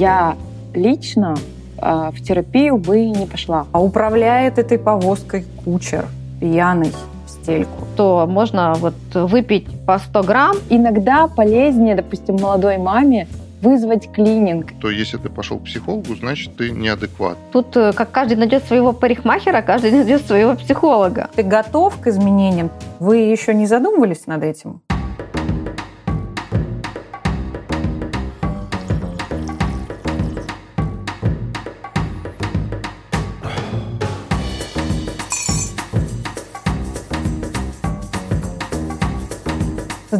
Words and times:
я 0.00 0.36
лично 0.74 1.36
э, 1.76 2.10
в 2.12 2.22
терапию 2.22 2.78
бы 2.78 3.04
не 3.04 3.26
пошла. 3.26 3.66
А 3.72 3.82
управляет 3.82 4.58
этой 4.58 4.78
повозкой 4.78 5.44
кучер, 5.64 6.06
пьяный 6.40 6.92
в 7.26 7.30
стельку. 7.30 7.86
То 7.96 8.26
можно 8.26 8.74
вот 8.74 8.94
выпить 9.12 9.66
по 9.86 9.98
100 9.98 10.22
грамм. 10.22 10.56
Иногда 10.70 11.26
полезнее, 11.28 11.94
допустим, 11.94 12.36
молодой 12.36 12.78
маме 12.78 13.28
вызвать 13.60 14.10
клининг. 14.10 14.72
То 14.80 14.88
если 14.88 15.18
ты 15.18 15.28
пошел 15.28 15.58
к 15.58 15.64
психологу, 15.64 16.14
значит, 16.14 16.56
ты 16.56 16.70
неадекват. 16.70 17.36
Тут 17.52 17.76
э, 17.76 17.92
как 17.92 18.10
каждый 18.10 18.38
найдет 18.38 18.64
своего 18.64 18.94
парикмахера, 18.94 19.60
каждый 19.60 19.90
найдет 19.98 20.26
своего 20.26 20.54
психолога. 20.54 21.28
Ты 21.36 21.42
готов 21.42 22.00
к 22.00 22.06
изменениям? 22.06 22.70
Вы 23.00 23.18
еще 23.18 23.52
не 23.52 23.66
задумывались 23.66 24.26
над 24.26 24.44
этим? 24.44 24.80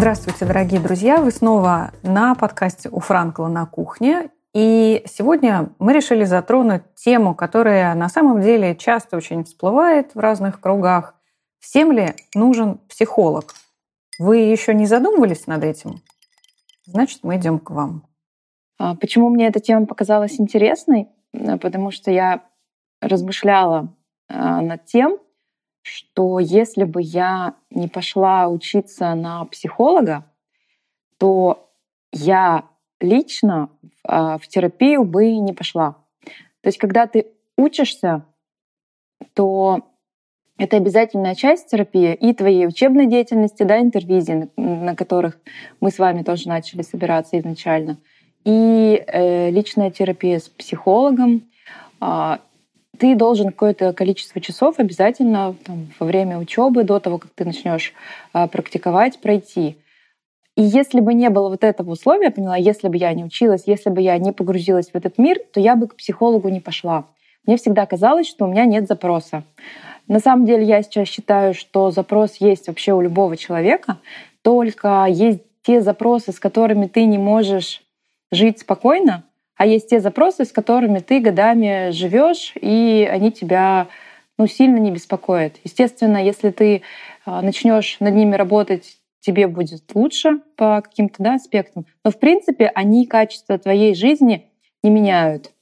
Здравствуйте, 0.01 0.47
дорогие 0.47 0.81
друзья! 0.81 1.19
Вы 1.21 1.31
снова 1.31 1.93
на 2.03 2.35
подкасте 2.35 2.89
у 2.89 3.01
Франкла 3.01 3.49
на 3.49 3.67
кухне. 3.67 4.31
И 4.55 5.03
сегодня 5.05 5.75
мы 5.79 5.93
решили 5.93 6.25
затронуть 6.25 6.95
тему, 6.95 7.35
которая 7.35 7.95
на 7.95 8.09
самом 8.09 8.41
деле 8.41 8.75
часто 8.75 9.19
очень 9.19 9.45
всплывает 9.45 10.15
в 10.15 10.19
разных 10.19 10.59
кругах. 10.59 11.17
Всем 11.59 11.93
ли 11.93 12.15
нужен 12.35 12.79
психолог? 12.89 13.53
Вы 14.19 14.39
еще 14.39 14.73
не 14.73 14.87
задумывались 14.87 15.47
над 15.47 15.65
этим? 15.65 16.01
Значит, 16.87 17.19
мы 17.23 17.37
идем 17.37 17.59
к 17.59 17.69
вам. 17.69 18.07
А 18.79 18.95
почему 18.95 19.29
мне 19.29 19.49
эта 19.49 19.61
тема 19.61 19.85
показалась 19.85 20.41
интересной? 20.41 21.11
Потому 21.61 21.91
что 21.91 22.11
я 22.11 22.45
размышляла 23.03 23.95
а, 24.31 24.63
над 24.63 24.87
тем, 24.87 25.19
что 25.83 26.39
если 26.39 26.85
бы 26.85 27.01
я 27.03 27.55
не 27.71 27.89
пошла 27.89 28.49
учиться 28.49 29.15
на 29.15 29.45
психолога, 29.47 30.25
то 31.19 31.71
я 32.13 32.65
лично 33.01 33.71
а, 34.05 34.39
в 34.39 34.47
терапию 34.49 35.05
бы 35.05 35.37
не 35.37 35.53
пошла. 35.53 35.97
То 36.63 36.69
есть, 36.69 36.79
когда 36.79 37.07
ты 37.07 37.27
учишься, 37.57 38.25
то 39.35 39.83
это 40.59 40.77
обязательная 40.77 41.35
часть 41.35 41.71
терапии 41.71 42.13
и 42.15 42.35
твоей 42.35 42.67
учебной 42.67 43.07
деятельности, 43.07 43.63
да, 43.63 43.81
интервизии, 43.81 44.51
на 44.57 44.95
которых 44.95 45.39
мы 45.81 45.91
с 45.91 45.99
вами 45.99 46.23
тоже 46.23 46.49
начали 46.49 46.83
собираться 46.83 47.39
изначально, 47.39 47.99
и 48.45 49.03
э, 49.07 49.51
личная 49.51 49.91
терапия 49.91 50.39
с 50.39 50.49
психологом, 50.49 51.49
э, 52.01 52.37
ты 53.01 53.17
должен 53.17 53.47
какое-то 53.47 53.95
количество 53.95 54.43
часов 54.43 54.79
обязательно 54.79 55.57
там, 55.65 55.89
во 55.99 56.07
время 56.07 56.37
учебы, 56.39 56.85
до 56.85 57.01
того, 57.01 57.17
как 57.17 57.31
ты 57.35 57.47
начнешь 57.47 57.95
а, 58.35 58.47
практиковать, 58.47 59.19
пройти. 59.21 59.79
И 60.55 60.63
если 60.63 61.01
бы 61.01 61.15
не 61.15 61.31
было 61.31 61.49
вот 61.49 61.65
этого 61.65 61.93
условия, 61.93 62.31
поняла, 62.31 62.57
если 62.57 62.89
бы 62.89 62.99
я 62.99 63.15
не 63.15 63.25
училась, 63.25 63.63
если 63.65 63.89
бы 63.89 64.03
я 64.03 64.19
не 64.19 64.33
погрузилась 64.33 64.91
в 64.91 64.95
этот 64.95 65.17
мир, 65.17 65.39
то 65.55 65.61
я 65.61 65.77
бы 65.77 65.89
к 65.89 65.97
психологу 65.97 66.51
не 66.51 66.61
пошла. 66.61 67.07
Мне 67.47 67.57
всегда 67.57 67.87
казалось, 67.87 68.29
что 68.29 68.45
у 68.45 68.49
меня 68.49 68.67
нет 68.67 68.87
запроса. 68.87 69.45
На 70.07 70.21
самом 70.21 70.45
деле 70.45 70.65
я 70.65 70.83
сейчас 70.83 71.09
считаю, 71.09 71.55
что 71.55 71.91
запрос 71.91 72.37
есть 72.37 72.69
вообще 72.69 72.93
у 72.93 73.01
любого 73.01 73.39
человека, 73.39 73.97
только 74.43 75.07
есть 75.09 75.41
те 75.63 75.81
запросы, 75.81 76.33
с 76.33 76.39
которыми 76.39 76.87
ты 76.87 77.07
не 77.07 77.17
можешь 77.17 77.83
жить 78.31 78.59
спокойно, 78.59 79.25
а 79.61 79.67
есть 79.67 79.91
те 79.91 80.01
запросы, 80.01 80.47
с 80.47 80.53
которыми 80.53 81.01
ты 81.01 81.21
годами 81.21 81.91
живешь, 81.91 82.55
и 82.59 83.07
они 83.13 83.31
тебя 83.31 83.89
ну, 84.39 84.47
сильно 84.47 84.79
не 84.79 84.91
беспокоят. 84.91 85.57
Естественно, 85.65 86.17
если 86.17 86.49
ты 86.49 86.81
а, 87.27 87.43
начнешь 87.43 88.01
над 88.01 88.15
ними 88.15 88.37
работать, 88.37 88.97
тебе 89.21 89.49
будет 89.49 89.83
лучше 89.95 90.41
по 90.57 90.81
каким-то 90.81 91.23
да, 91.23 91.35
аспектам. 91.35 91.85
Но 92.07 92.11
в 92.11 92.19
принципе 92.19 92.69
они 92.69 93.05
качество 93.05 93.59
твоей 93.59 93.95
жизни 93.95 94.47
не 94.83 94.89
меняют. 94.89 95.53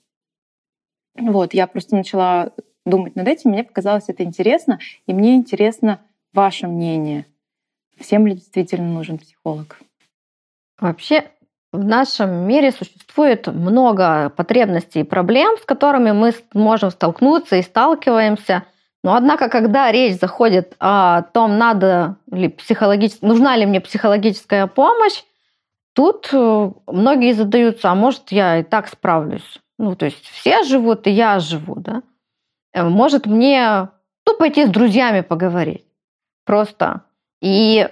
Вот, 1.19 1.53
я 1.53 1.67
просто 1.67 1.97
начала 1.97 2.53
думать 2.87 3.17
над 3.17 3.27
этим, 3.27 3.51
мне 3.51 3.65
показалось 3.65 4.05
это 4.07 4.23
интересно, 4.23 4.79
и 5.09 5.13
мне 5.13 5.35
интересно 5.35 6.01
ваше 6.33 6.69
мнение. 6.69 7.27
Всем 7.99 8.29
ли 8.29 8.37
действительно 8.37 8.93
нужен 8.93 9.19
психолог? 9.19 9.81
Вообще, 10.79 11.33
в 11.73 11.85
нашем 11.85 12.47
мире 12.47 12.73
существует 12.73 13.47
много 13.47 14.31
потребностей 14.31 15.01
и 15.01 15.05
проблем, 15.05 15.57
с 15.61 15.65
которыми 15.65 16.13
мы 16.13 16.33
можем 16.55 16.91
столкнуться 16.91 17.57
и 17.57 17.63
сталкиваемся. 17.63 18.65
Но 19.05 19.15
однако, 19.15 19.49
когда 19.49 19.93
речь 19.93 20.19
заходит 20.19 20.75
о 20.81 21.23
том, 21.23 21.59
надо 21.59 22.17
ли 22.31 22.49
психологически, 22.49 23.25
нужна 23.25 23.57
ли 23.57 23.67
мне 23.67 23.81
психологическая 23.81 24.67
помощь, 24.67 25.23
тут 25.95 26.31
э, 26.33 26.71
многие 26.87 27.33
задаются, 27.33 27.91
а 27.91 27.95
может, 27.95 28.33
я 28.33 28.59
и 28.59 28.63
так 28.63 28.89
справлюсь. 28.89 29.59
Ну, 29.79 29.95
то 29.95 30.07
есть 30.07 30.25
все 30.25 30.65
живут, 30.65 31.07
и 31.07 31.11
я 31.11 31.39
живу, 31.39 31.77
да? 31.77 32.03
Э, 32.73 32.83
может, 32.85 33.27
мне 33.27 33.89
ну, 34.27 34.37
пойти 34.37 34.67
с 34.67 34.71
друзьями 34.71 35.21
поговорить. 35.21 35.85
Просто. 36.45 37.03
И 37.41 37.89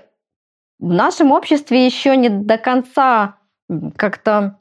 в 0.79 0.93
нашем 0.93 1.31
обществе 1.31 1.87
еще 1.87 2.17
не 2.17 2.29
до 2.29 2.59
конца 2.59 3.36
как-то 3.97 4.59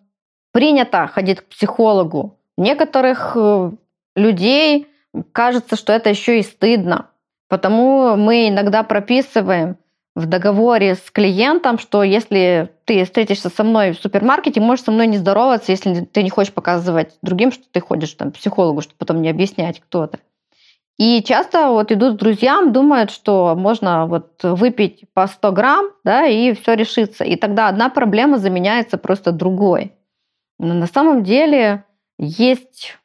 принято 0.51 1.07
ходить 1.07 1.41
к 1.41 1.49
психологу. 1.49 2.39
Некоторых 2.57 3.33
э, 3.35 3.71
людей 4.15 4.87
кажется, 5.31 5.75
что 5.75 5.93
это 5.93 6.09
еще 6.09 6.39
и 6.39 6.43
стыдно. 6.43 7.09
Потому 7.47 8.15
мы 8.15 8.49
иногда 8.49 8.83
прописываем 8.83 9.77
в 10.15 10.25
договоре 10.27 10.95
с 10.95 11.11
клиентом, 11.11 11.77
что 11.77 12.01
если 12.01 12.71
ты 12.85 13.03
встретишься 13.03 13.49
со 13.49 13.63
мной 13.63 13.91
в 13.91 13.99
супермаркете, 13.99 14.61
можешь 14.61 14.85
со 14.85 14.91
мной 14.91 15.07
не 15.07 15.17
здороваться, 15.17 15.71
если 15.71 16.05
ты 16.05 16.23
не 16.23 16.29
хочешь 16.29 16.53
показывать 16.53 17.17
другим, 17.21 17.51
что 17.51 17.63
ты 17.69 17.81
ходишь 17.81 18.13
там, 18.13 18.31
к 18.31 18.35
психологу, 18.35 18.81
чтобы 18.81 18.95
потом 18.97 19.21
не 19.21 19.29
объяснять, 19.29 19.81
кто 19.81 20.07
ты. 20.07 20.19
И 20.97 21.21
часто 21.23 21.69
вот 21.69 21.91
идут 21.91 22.15
к 22.15 22.19
друзьям, 22.19 22.71
думают, 22.71 23.11
что 23.11 23.53
можно 23.55 24.05
вот 24.07 24.39
выпить 24.43 25.03
по 25.13 25.27
100 25.27 25.51
грамм, 25.51 25.91
да, 26.05 26.25
и 26.25 26.53
все 26.53 26.73
решится. 26.73 27.25
И 27.25 27.35
тогда 27.35 27.67
одна 27.67 27.89
проблема 27.89 28.37
заменяется 28.37 28.97
просто 28.97 29.33
другой. 29.33 29.93
Но 30.57 30.73
на 30.73 30.87
самом 30.87 31.23
деле 31.23 31.83
есть 32.17 32.97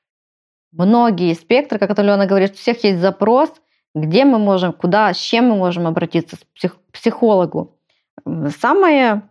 многие 0.73 1.35
спектры, 1.35 1.81
как 1.81 1.99
Алена 1.99 2.27
говорит, 2.27 2.53
у 2.53 2.57
всех 2.57 2.85
есть 2.85 3.01
запрос, 3.01 3.53
где 3.95 4.25
мы 4.25 4.39
можем, 4.39 4.73
куда, 4.73 5.13
с 5.13 5.19
чем 5.19 5.49
мы 5.49 5.57
можем 5.57 5.89
обратиться 5.89 6.37
к 6.37 6.93
психологу. 6.93 7.77
Самое 8.61 9.23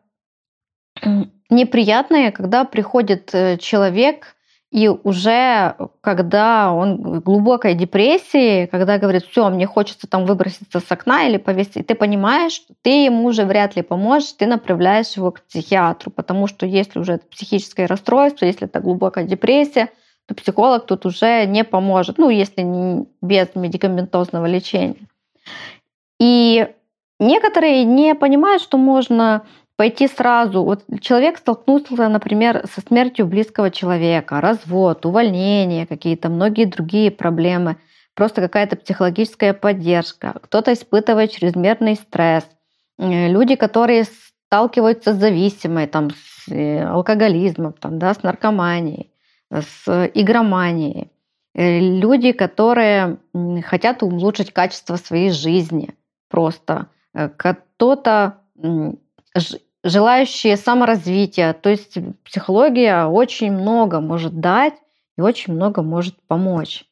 неприятное, 1.50 2.31
когда 2.31 2.66
приходит 2.66 3.34
э, 3.34 3.58
человек 3.58 4.36
и 4.72 4.88
уже 4.88 5.75
когда 6.02 6.72
он 6.72 6.97
в 6.97 7.22
глубокой 7.22 7.74
депрессии, 7.74 8.68
когда 8.68 9.00
говорит, 9.00 9.25
все, 9.25 9.50
мне 9.50 9.66
хочется 9.66 10.07
там 10.07 10.25
выброситься 10.25 10.80
с 10.80 10.91
окна 10.91 11.28
или 11.28 11.38
повесить, 11.38 11.88
ты 11.88 11.96
понимаешь, 11.96 12.53
что 12.53 12.75
ты 12.84 13.06
ему 13.06 13.25
уже 13.25 13.46
вряд 13.46 13.75
ли 13.75 13.81
поможешь, 13.81 14.34
ты 14.34 14.46
направляешь 14.46 15.18
его 15.18 15.31
к 15.31 15.41
психиатру, 15.41 16.12
потому 16.12 16.46
что 16.46 16.68
если 16.68 17.00
уже 17.00 17.13
это 17.13 17.25
психическое 17.25 17.88
расстройство, 17.88 18.46
если 18.46 18.68
это 18.68 18.80
глубокая 18.80 19.24
депрессия, 19.24 19.90
то 20.28 20.35
психолог 20.35 20.86
тут 20.86 21.07
уже 21.07 21.46
не 21.47 21.63
поможет, 21.63 22.19
ну, 22.19 22.30
если 22.30 22.62
не 22.62 23.07
без 23.24 23.56
медикаментозного 23.56 24.46
лечения. 24.46 25.07
И 26.19 26.68
некоторые 27.19 27.86
не 27.86 28.13
понимают, 28.13 28.62
что 28.62 28.78
можно 28.78 29.47
пойти 29.80 30.10
сразу. 30.10 30.62
Вот 30.66 30.84
человек 31.00 31.38
столкнулся, 31.38 32.10
например, 32.10 32.68
со 32.68 32.81
смертью 32.81 33.26
близкого 33.26 33.72
человека, 33.72 34.42
развод, 34.42 35.06
увольнение, 35.06 35.88
какие-то 35.88 36.28
многие 36.28 36.66
другие 36.66 37.12
проблемы, 37.12 37.78
просто 38.14 38.42
какая-то 38.42 38.76
психологическая 38.76 39.54
поддержка. 39.54 40.36
Кто-то 40.42 40.74
испытывает 40.74 41.31
чрезмерный 41.31 41.96
стресс. 41.96 42.44
Э, 42.98 43.30
люди, 43.30 43.56
которые 43.56 44.04
сталкиваются 44.04 45.14
с 45.14 45.18
зависимой, 45.18 45.88
там, 45.88 46.10
с 46.10 46.52
э, 46.52 46.84
алкоголизмом, 46.84 47.72
там, 47.72 48.00
да, 48.00 48.14
с 48.14 48.22
наркоманией, 48.22 49.14
с 49.50 50.12
игроманией. 50.14 51.10
Э, 51.56 51.80
люди, 51.80 52.34
которые 52.34 53.16
хотят 53.64 54.04
улучшить 54.04 54.52
качество 54.52 54.98
своей 54.98 55.32
жизни 55.32 55.96
просто. 56.28 56.88
Кто-то 57.14 58.40
желающие 59.84 60.58
саморазвития. 60.58 61.54
То 61.54 61.70
есть 61.70 61.98
психология 62.24 63.06
очень 63.06 63.52
много 63.52 64.00
может 64.00 64.40
дать 64.40 64.74
и 65.18 65.22
очень 65.22 65.54
много 65.54 65.81
может 65.81 66.16
помочь. 66.28 66.86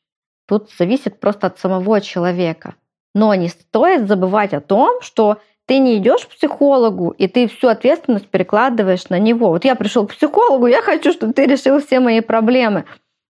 Тут 0.48 0.70
зависит 0.78 1.20
просто 1.20 1.48
от 1.48 1.60
самого 1.60 2.02
человека. 2.02 2.76
Но 3.14 3.34
не 3.36 3.50
стоит 3.50 4.08
забывать 4.08 4.54
о 4.54 4.62
том, 4.62 5.02
что 5.02 5.40
ты 5.66 5.80
не 5.80 5.98
идешь 5.98 6.26
к 6.26 6.30
психологу, 6.30 7.10
и 7.10 7.28
ты 7.28 7.48
всю 7.48 7.68
ответственность 7.68 8.28
перекладываешь 8.28 9.10
на 9.10 9.20
него. 9.20 9.50
Вот 9.50 9.66
я 9.66 9.76
пришел 9.76 10.08
к 10.08 10.14
психологу, 10.14 10.68
я 10.68 10.82
хочу, 10.82 11.12
чтобы 11.12 11.34
ты 11.34 11.46
решил 11.46 11.82
все 11.82 12.00
мои 12.00 12.22
проблемы. 12.22 12.86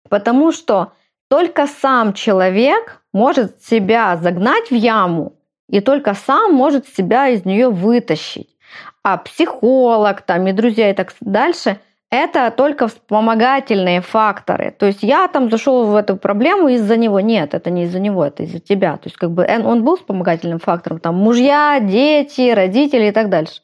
Потому 0.07 0.51
что 0.51 0.93
только 1.29 1.65
сам 1.65 2.13
человек 2.13 3.01
может 3.11 3.63
себя 3.63 4.15
загнать 4.17 4.69
в 4.69 4.75
яму, 4.75 5.33
и 5.67 5.81
только 5.81 6.13
сам 6.13 6.53
может 6.53 6.87
себя 6.87 7.29
из 7.29 7.43
нее 7.43 7.69
вытащить. 7.69 8.56
А 9.03 9.17
психолог 9.17 10.21
там, 10.21 10.47
и 10.47 10.51
друзья 10.51 10.89
и 10.89 10.93
так 10.93 11.13
дальше 11.21 11.79
это 12.09 12.51
только 12.51 12.87
вспомогательные 12.87 14.01
факторы. 14.01 14.71
То 14.71 14.85
есть 14.85 15.03
я 15.03 15.27
там 15.27 15.49
зашел 15.49 15.87
в 15.87 15.95
эту 15.95 16.15
проблему 16.15 16.69
из-за 16.69 16.95
него. 16.95 17.19
Нет, 17.19 17.53
это 17.53 17.69
не 17.69 17.83
из-за 17.83 17.99
него, 17.99 18.25
это 18.25 18.43
из-за 18.43 18.59
тебя. 18.59 18.95
То 18.95 19.07
есть 19.07 19.17
как 19.17 19.31
бы 19.31 19.45
он 19.45 19.83
был 19.83 19.97
вспомогательным 19.97 20.59
фактором. 20.59 20.99
Там 20.99 21.15
мужья, 21.15 21.79
дети, 21.81 22.51
родители 22.51 23.07
и 23.07 23.11
так 23.11 23.29
дальше. 23.29 23.61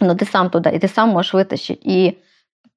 Но 0.00 0.14
ты 0.14 0.24
сам 0.24 0.50
туда, 0.50 0.70
и 0.70 0.78
ты 0.78 0.88
сам 0.88 1.10
можешь 1.10 1.34
вытащить. 1.34 1.80
И 1.82 2.18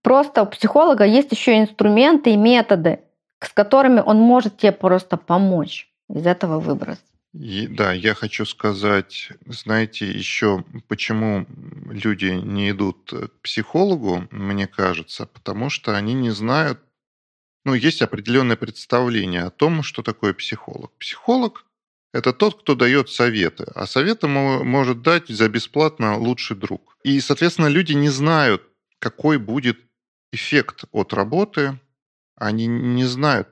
просто 0.04 0.44
у 0.44 0.46
психолога 0.46 1.06
есть 1.06 1.32
еще 1.32 1.58
инструменты 1.58 2.32
и 2.32 2.38
методы, 2.38 3.00
с 3.40 3.50
которыми 3.54 4.02
он 4.06 4.20
может 4.20 4.58
тебе 4.58 4.74
просто 4.74 5.16
помочь 5.16 5.88
из 6.10 6.28
этого 6.28 6.60
выбраться. 6.60 7.04
И, 7.40 7.68
да, 7.68 7.94
я 7.94 8.16
хочу 8.16 8.46
сказать, 8.46 9.30
знаете, 9.46 10.10
еще 10.10 10.66
почему 10.88 11.46
люди 11.86 12.32
не 12.32 12.72
идут 12.72 13.12
к 13.12 13.42
психологу, 13.44 14.28
мне 14.32 14.66
кажется, 14.66 15.28
потому 15.28 15.70
что 15.70 15.96
они 15.96 16.16
не 16.16 16.32
знают, 16.32 16.80
ну, 17.64 17.76
есть 17.76 18.02
определенное 18.02 18.56
представление 18.56 19.44
о 19.44 19.52
том, 19.52 19.84
что 19.84 20.02
такое 20.02 20.34
психолог. 20.34 20.92
Психолог– 20.98 21.66
это 22.12 22.34
тот, 22.34 22.62
кто 22.62 22.74
дает 22.74 23.10
советы, 23.10 23.66
а 23.76 23.86
советы 23.86 24.28
может 24.28 25.04
дать 25.04 25.28
за 25.28 25.48
бесплатно 25.48 26.18
лучший 26.18 26.58
друг. 26.58 26.98
И, 27.04 27.20
соответственно, 27.20 27.68
люди 27.68 27.94
не 27.94 28.10
знают, 28.10 28.64
какой 28.98 29.38
будет 29.38 29.78
эффект 30.32 30.86
от 30.92 31.14
работы, 31.14 31.80
они 32.38 32.68
не 32.68 33.04
знают, 33.06 33.50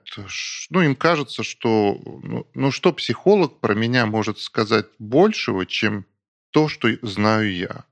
ну, 0.70 0.82
им 0.82 0.96
кажется, 0.96 1.44
что, 1.44 2.00
ну, 2.24 2.48
ну, 2.54 2.72
что 2.72 2.94
психолог 2.94 3.60
про 3.60 3.74
меня 3.74 4.06
может 4.06 4.40
сказать 4.40 4.86
большего, 5.00 5.66
чем 5.66 6.06
то, 6.52 6.68
что 6.68 6.90
знаю 7.02 7.52
я. 7.54 7.86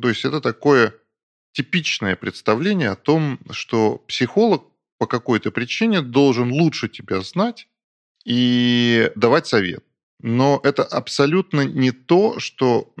То 0.00 0.08
есть 0.08 0.24
это 0.24 0.40
такое 0.40 0.94
типичное 1.52 2.14
представление 2.14 2.90
о 2.90 2.96
том, 2.96 3.40
что 3.50 3.98
психолог 4.06 4.64
по 4.98 5.06
какой-то 5.06 5.50
причине 5.50 6.00
должен 6.00 6.52
лучше 6.52 6.88
тебя 6.88 7.22
знать 7.22 7.66
и 8.24 9.10
давать 9.16 9.48
совет. 9.48 9.84
Но 10.20 10.60
это 10.62 10.84
абсолютно 10.84 11.62
не 11.62 11.90
то, 11.90 12.38
что, 12.38 12.94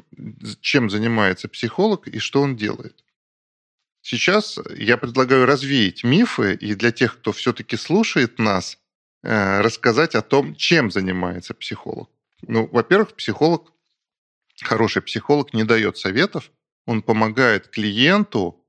чем 0.60 0.90
занимается 0.90 1.48
психолог 1.48 2.08
и 2.08 2.18
что 2.18 2.42
он 2.42 2.56
делает. 2.56 3.04
Сейчас 4.08 4.56
я 4.76 4.98
предлагаю 4.98 5.46
развеять 5.46 6.04
мифы 6.04 6.54
и 6.54 6.76
для 6.76 6.92
тех, 6.92 7.18
кто 7.18 7.32
все-таки 7.32 7.76
слушает 7.76 8.38
нас, 8.38 8.78
э, 9.24 9.60
рассказать 9.60 10.14
о 10.14 10.22
том, 10.22 10.54
чем 10.54 10.92
занимается 10.92 11.54
психолог. 11.54 12.08
Ну, 12.42 12.68
во-первых, 12.70 13.16
психолог, 13.16 13.72
хороший 14.62 15.02
психолог 15.02 15.52
не 15.54 15.64
дает 15.64 15.98
советов, 15.98 16.52
он 16.86 17.02
помогает 17.02 17.66
клиенту 17.66 18.64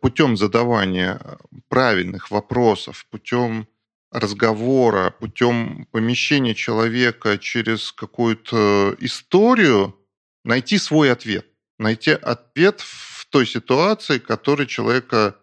путем 0.00 0.36
задавания 0.36 1.20
правильных 1.68 2.30
вопросов, 2.30 3.04
путем 3.10 3.66
разговора, 4.12 5.10
путем 5.10 5.88
помещения 5.90 6.54
человека 6.54 7.36
через 7.38 7.90
какую-то 7.90 8.94
историю 9.00 9.96
найти 10.44 10.78
свой 10.78 11.10
ответ. 11.10 11.46
Найти 11.80 12.12
ответ 12.12 12.80
в 12.80 13.15
той 13.30 13.46
ситуации, 13.46 14.18
которая 14.18 14.66
человека 14.66 15.36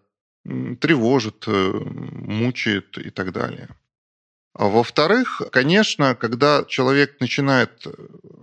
тревожит, 0.44 1.44
э, 1.46 1.72
мучает 1.72 2.98
и 2.98 3.10
так 3.10 3.32
далее. 3.32 3.68
А 4.52 4.66
во-вторых, 4.68 5.42
конечно, 5.50 6.14
когда 6.14 6.64
человек 6.64 7.20
начинает 7.20 7.86
э, 7.86 7.90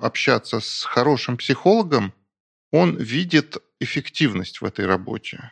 общаться 0.01 0.59
с 0.59 0.83
хорошим 0.83 1.37
психологом, 1.37 2.13
он 2.71 2.97
видит 2.97 3.57
эффективность 3.79 4.61
в 4.61 4.65
этой 4.65 4.85
работе. 4.85 5.51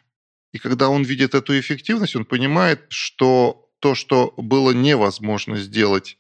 И 0.52 0.58
когда 0.58 0.90
он 0.90 1.04
видит 1.04 1.36
эту 1.36 1.58
эффективность, 1.60 2.16
он 2.16 2.26
понимает, 2.26 2.86
что 2.90 3.70
то, 3.80 3.96
что 3.96 4.34
было 4.38 4.72
невозможно 4.72 5.58
сделать 5.58 6.18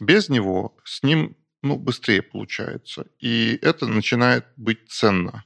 без 0.00 0.28
него, 0.28 0.76
с 0.84 1.02
ним 1.02 1.36
ну, 1.62 1.76
быстрее 1.76 2.22
получается. 2.22 3.06
И 3.18 3.58
это 3.62 3.86
начинает 3.86 4.46
быть 4.56 4.88
ценно. 4.88 5.44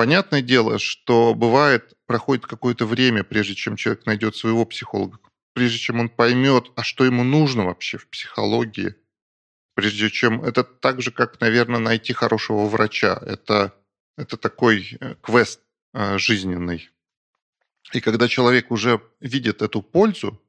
Понятное 0.00 0.40
дело, 0.40 0.78
что 0.78 1.34
бывает, 1.34 1.92
проходит 2.06 2.46
какое-то 2.46 2.86
время, 2.86 3.22
прежде 3.22 3.54
чем 3.54 3.76
человек 3.76 4.06
найдет 4.06 4.34
своего 4.34 4.64
психолога, 4.64 5.18
прежде 5.52 5.76
чем 5.76 6.00
он 6.00 6.08
поймет, 6.08 6.72
а 6.74 6.82
что 6.82 7.04
ему 7.04 7.22
нужно 7.22 7.66
вообще 7.66 7.98
в 7.98 8.08
психологии, 8.08 8.94
прежде 9.74 10.08
чем... 10.08 10.42
Это 10.42 10.64
так 10.64 11.02
же, 11.02 11.10
как, 11.10 11.38
наверное, 11.42 11.80
найти 11.80 12.14
хорошего 12.14 12.64
врача. 12.64 13.22
Это, 13.26 13.74
это 14.16 14.38
такой 14.38 14.96
э, 15.00 15.16
квест 15.20 15.60
э, 15.92 16.16
жизненный. 16.16 16.88
И 17.92 18.00
когда 18.00 18.26
человек 18.26 18.70
уже 18.70 19.02
видит 19.20 19.60
эту 19.60 19.82
пользу, 19.82 20.40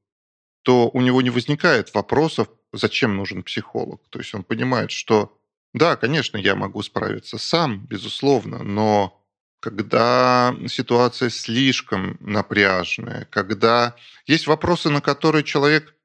то 0.61 0.89
у 0.93 1.01
него 1.01 1.21
не 1.21 1.29
возникает 1.29 1.93
вопросов, 1.93 2.47
зачем 2.71 3.17
нужен 3.17 3.43
психолог. 3.43 4.01
То 4.11 4.19
есть 4.19 4.33
он 4.33 4.45
понимает, 4.45 4.91
что 4.91 5.37
да, 5.73 5.97
конечно, 5.97 6.37
я 6.37 6.55
могу 6.55 6.81
справиться 6.83 7.37
сам, 7.37 7.85
безусловно, 7.85 8.63
но 8.63 9.20
когда 9.61 10.55
ситуация 10.67 11.29
слишком 11.29 12.17
напряжная, 12.19 13.27
когда 13.29 13.95
есть 14.25 14.47
вопросы, 14.47 14.89
на 14.89 15.01
которые 15.01 15.43
человек 15.43 15.95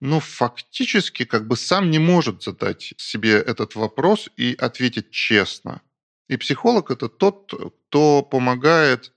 ну, 0.00 0.20
фактически 0.20 1.24
как 1.24 1.48
бы 1.48 1.56
сам 1.56 1.90
не 1.90 1.98
может 1.98 2.42
задать 2.42 2.94
себе 2.96 3.32
этот 3.32 3.74
вопрос 3.74 4.28
и 4.36 4.54
ответить 4.56 5.10
честно. 5.10 5.80
И 6.28 6.36
психолог– 6.36 6.90
это 6.92 7.08
тот, 7.08 7.52
кто 7.88 8.22
помогает 8.22 9.12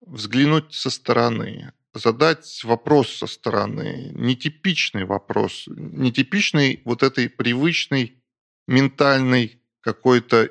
взглянуть 0.00 0.74
со 0.74 0.90
стороны, 0.90 1.72
задать 1.92 2.64
вопрос 2.64 3.10
со 3.10 3.26
стороны, 3.26 4.10
нетипичный 4.14 5.04
вопрос, 5.04 5.64
нетипичный 5.68 6.80
вот 6.84 7.02
этой 7.02 7.28
привычной 7.28 8.20
ментальной 8.66 9.60
какой-то 9.80 10.50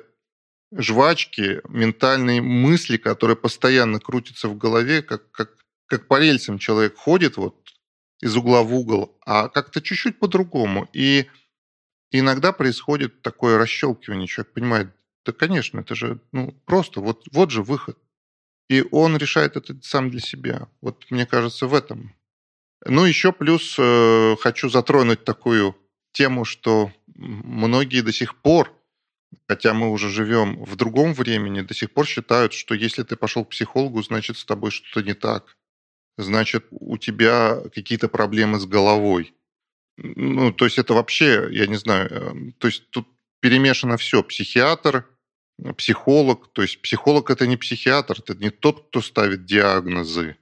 жвачки, 0.76 1.60
ментальные 1.68 2.42
мысли, 2.42 2.96
которые 2.96 3.36
постоянно 3.36 4.00
крутятся 4.00 4.48
в 4.48 4.56
голове, 4.56 5.02
как, 5.02 5.30
как, 5.30 5.50
как 5.86 6.08
по 6.08 6.18
рельсам 6.18 6.58
человек 6.58 6.96
ходит 6.96 7.36
вот 7.36 7.56
из 8.20 8.36
угла 8.36 8.62
в 8.62 8.74
угол, 8.74 9.16
а 9.24 9.48
как-то 9.48 9.80
чуть-чуть 9.80 10.18
по-другому. 10.18 10.88
И 10.92 11.26
иногда 12.10 12.52
происходит 12.52 13.22
такое 13.22 13.58
расщелкивание. 13.58 14.26
Человек 14.26 14.52
понимает, 14.52 14.94
да, 15.24 15.32
конечно, 15.32 15.80
это 15.80 15.94
же 15.94 16.20
ну, 16.32 16.52
просто, 16.64 17.00
вот, 17.00 17.24
вот 17.32 17.50
же 17.50 17.62
выход. 17.62 17.98
И 18.68 18.84
он 18.90 19.16
решает 19.16 19.56
это 19.56 19.76
сам 19.82 20.10
для 20.10 20.20
себя. 20.20 20.68
Вот 20.80 21.04
мне 21.10 21.26
кажется, 21.26 21.66
в 21.66 21.74
этом. 21.74 22.14
Ну, 22.86 23.04
еще 23.04 23.32
плюс 23.32 23.76
э, 23.78 24.36
хочу 24.40 24.68
затронуть 24.68 25.24
такую 25.24 25.76
тему, 26.12 26.44
что 26.44 26.92
многие 27.14 28.00
до 28.00 28.12
сих 28.12 28.36
пор 28.36 28.74
хотя 29.48 29.74
мы 29.74 29.90
уже 29.90 30.08
живем 30.08 30.62
в 30.64 30.76
другом 30.76 31.14
времени, 31.14 31.62
до 31.62 31.74
сих 31.74 31.92
пор 31.92 32.06
считают, 32.06 32.52
что 32.52 32.74
если 32.74 33.02
ты 33.02 33.16
пошел 33.16 33.44
к 33.44 33.50
психологу, 33.50 34.02
значит, 34.02 34.38
с 34.38 34.44
тобой 34.44 34.70
что-то 34.70 35.06
не 35.06 35.14
так. 35.14 35.56
Значит, 36.16 36.66
у 36.70 36.96
тебя 36.98 37.60
какие-то 37.74 38.08
проблемы 38.08 38.60
с 38.60 38.66
головой. 38.66 39.34
Ну, 39.96 40.52
то 40.52 40.64
есть 40.64 40.78
это 40.78 40.94
вообще, 40.94 41.48
я 41.50 41.66
не 41.66 41.76
знаю, 41.76 42.08
э, 42.10 42.52
то 42.58 42.66
есть 42.66 42.90
тут 42.90 43.08
перемешано 43.40 43.96
все. 43.96 44.22
Психиатр, 44.22 45.06
психолог. 45.76 46.52
То 46.52 46.62
есть 46.62 46.80
психолог 46.82 47.30
это 47.30 47.46
не 47.46 47.56
психиатр, 47.56 48.18
это 48.18 48.34
не 48.34 48.50
тот, 48.50 48.88
кто 48.88 49.00
ставит 49.00 49.44
диагнозы. 49.44 50.36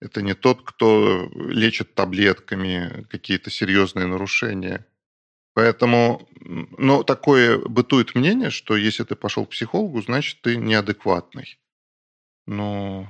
Это 0.00 0.20
не 0.20 0.34
тот, 0.34 0.62
кто 0.62 1.30
лечит 1.34 1.94
таблетками 1.94 3.06
какие-то 3.08 3.50
серьезные 3.50 4.06
нарушения. 4.06 4.84
Поэтому, 5.54 6.26
ну, 6.40 7.04
такое 7.04 7.58
бытует 7.58 8.14
мнение, 8.14 8.50
что 8.50 8.76
если 8.76 9.04
ты 9.04 9.16
пошел 9.16 9.44
к 9.44 9.50
психологу, 9.50 10.00
значит, 10.00 10.40
ты 10.40 10.56
неадекватный. 10.56 11.58
Но 12.46 13.06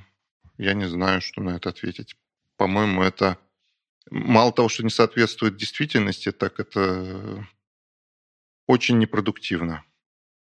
я 0.57 0.73
не 0.73 0.85
знаю, 0.85 1.21
что 1.21 1.41
на 1.41 1.55
это 1.55 1.69
ответить. 1.69 2.15
По-моему, 2.57 3.01
это 3.01 3.37
мало 4.11 4.51
того, 4.51 4.67
что 4.67 4.83
не 4.83 4.89
соответствует 4.89 5.55
действительности, 5.55 6.31
так 6.31 6.59
это 6.59 7.47
очень 8.67 8.99
непродуктивно. 8.99 9.83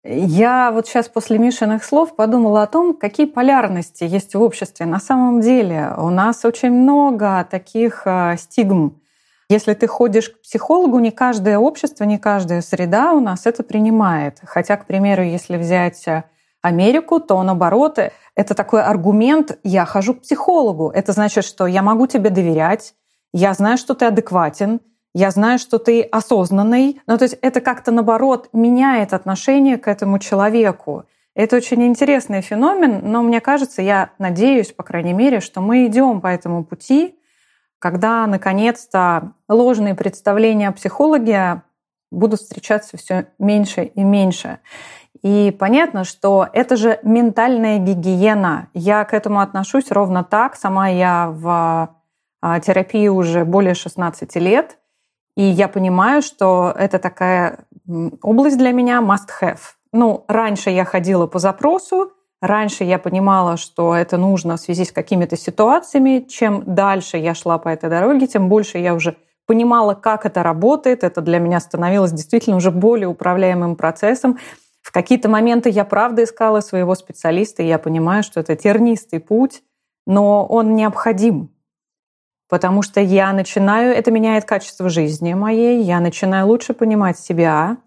Я 0.04 0.72
вот 0.72 0.88
сейчас 0.88 1.10
после 1.10 1.38
Мишиных 1.38 1.84
слов 1.84 2.16
подумала 2.16 2.64
о 2.64 2.68
том, 2.68 2.96
какие 2.96 3.26
полярности 3.26 4.04
есть 4.04 4.36
в 4.36 4.42
обществе. 4.42 4.86
На 4.86 5.00
самом 5.00 5.42
деле 5.42 5.94
у 5.98 6.10
нас 6.10 6.46
очень 6.46 6.72
много 6.72 7.46
таких 7.50 8.04
а, 8.06 8.38
стигм 8.38 9.02
Если 9.50 9.74
ты 9.76 9.88
ходишь 9.88 10.30
к 10.30 10.42
психологу, 10.42 11.00
не 11.00 11.12
каждое 11.12 11.58
общество, 11.58 12.04
не 12.04 12.18
каждая 12.18 12.62
среда 12.62 13.14
у 13.14 13.22
нас 13.22 13.46
это 13.46 13.64
принимает. 13.64 14.40
Хотя, 14.44 14.76
к 14.76 14.86
примеру, 14.86 15.24
если 15.24 15.56
взять 15.56 16.06
э, 16.06 16.26
Америку, 16.62 17.22
то 17.22 17.42
наоборот, 17.44 17.98
это 18.36 18.54
такой 18.56 18.84
аргумент 18.84 19.58
«я 19.64 19.86
хожу 19.86 20.16
к 20.16 20.22
психологу». 20.22 20.90
Это 20.90 21.14
значит, 21.14 21.46
что 21.46 21.66
я 21.66 21.82
могу 21.82 22.08
тебе 22.08 22.30
доверять, 22.30 22.94
я 23.34 23.54
знаю, 23.54 23.78
что 23.78 23.94
ты 23.94 24.06
адекватен, 24.06 24.82
я 25.14 25.32
знаю, 25.32 25.60
что 25.60 25.80
ты 25.80 26.02
осознанный. 26.02 27.02
Ну, 27.08 27.18
то 27.18 27.24
есть 27.24 27.38
это 27.42 27.62
как-то, 27.62 27.92
наоборот, 27.92 28.50
меняет 28.52 29.14
отношение 29.14 29.78
к 29.78 29.88
этому 29.88 30.20
человеку. 30.20 31.06
Это 31.36 31.56
очень 31.56 31.84
интересный 31.84 32.42
феномен, 32.42 33.00
но 33.04 33.22
мне 33.22 33.40
кажется, 33.40 33.82
я 33.82 34.10
надеюсь, 34.20 34.74
по 34.74 34.84
крайней 34.84 35.14
мере, 35.14 35.40
что 35.40 35.62
мы 35.62 35.86
идем 35.86 36.20
по 36.20 36.28
этому 36.28 36.66
пути, 36.66 37.16
когда 37.80 38.26
наконец-то 38.28 39.34
ложные 39.48 39.96
представления 39.96 40.70
о 40.70 40.74
психологе 40.74 41.62
будут 42.12 42.40
встречаться 42.40 42.98
все 42.98 43.28
меньше 43.38 43.84
и 43.84 44.04
меньше. 44.04 44.60
И 45.24 45.56
понятно, 45.58 46.04
что 46.04 46.48
это 46.54 46.76
же 46.76 47.00
ментальная 47.04 47.80
гигиена. 47.80 48.70
Я 48.74 49.04
к 49.04 49.14
этому 49.14 49.42
отношусь 49.42 49.92
ровно 49.92 50.24
так. 50.24 50.56
Сама 50.56 50.90
я 50.90 51.30
в 51.32 51.96
а, 52.42 52.60
терапии 52.60 53.08
уже 53.08 53.44
более 53.44 53.74
16 53.74 54.36
лет. 54.36 54.78
И 55.36 55.44
я 55.44 55.68
понимаю, 55.68 56.22
что 56.22 56.74
это 56.78 57.00
такая 57.00 57.66
область 58.22 58.58
для 58.58 58.72
меня 58.72 59.02
must-have. 59.02 59.60
Ну, 59.92 60.26
раньше 60.28 60.70
я 60.70 60.86
ходила 60.86 61.28
по 61.28 61.40
запросу, 61.40 62.12
раньше 62.42 62.84
я 62.84 63.00
понимала, 63.00 63.58
что 63.58 63.96
это 63.96 64.18
нужно 64.18 64.58
в 64.58 64.60
связи 64.60 64.86
с 64.86 64.92
какими-то 64.92 65.38
ситуациями. 65.38 66.26
Чем 66.28 66.64
дальше 66.66 67.18
я 67.18 67.34
шла 67.34 67.58
по 67.58 67.70
этой 67.70 67.90
дороге, 67.90 68.28
тем 68.28 68.50
больше 68.50 68.78
я 68.78 68.94
уже 68.94 69.18
понимала, 69.46 69.94
как 69.94 70.26
это 70.26 70.44
работает. 70.44 71.04
Это 71.04 71.22
для 71.22 71.40
меня 71.40 71.60
становилось 71.60 72.12
действительно 72.12 72.58
уже 72.58 72.72
более 72.72 73.08
управляемым 73.08 73.76
процессом. 73.76 74.38
В 74.82 74.92
какие-то 74.92 75.28
моменты 75.28 75.70
я 75.70 75.84
правда 75.84 76.24
искала 76.24 76.62
своего 76.62 76.96
специалиста, 76.96 77.64
и 77.64 77.68
я 77.68 77.78
понимаю, 77.78 78.24
что 78.24 78.40
это 78.40 78.56
тернистый 78.56 79.20
путь, 79.20 79.64
но 80.06 80.46
он 80.46 80.76
необходим, 80.76 81.50
потому 82.48 82.82
что 82.82 83.02
я 83.02 83.34
начинаю, 83.34 83.94
это 83.94 84.12
меняет 84.12 84.46
качество 84.46 84.90
жизни 84.90 85.34
моей, 85.34 85.84
я 85.84 86.00
начинаю 86.00 86.48
лучше 86.48 86.74
понимать 86.74 87.20
себя, 87.20 87.78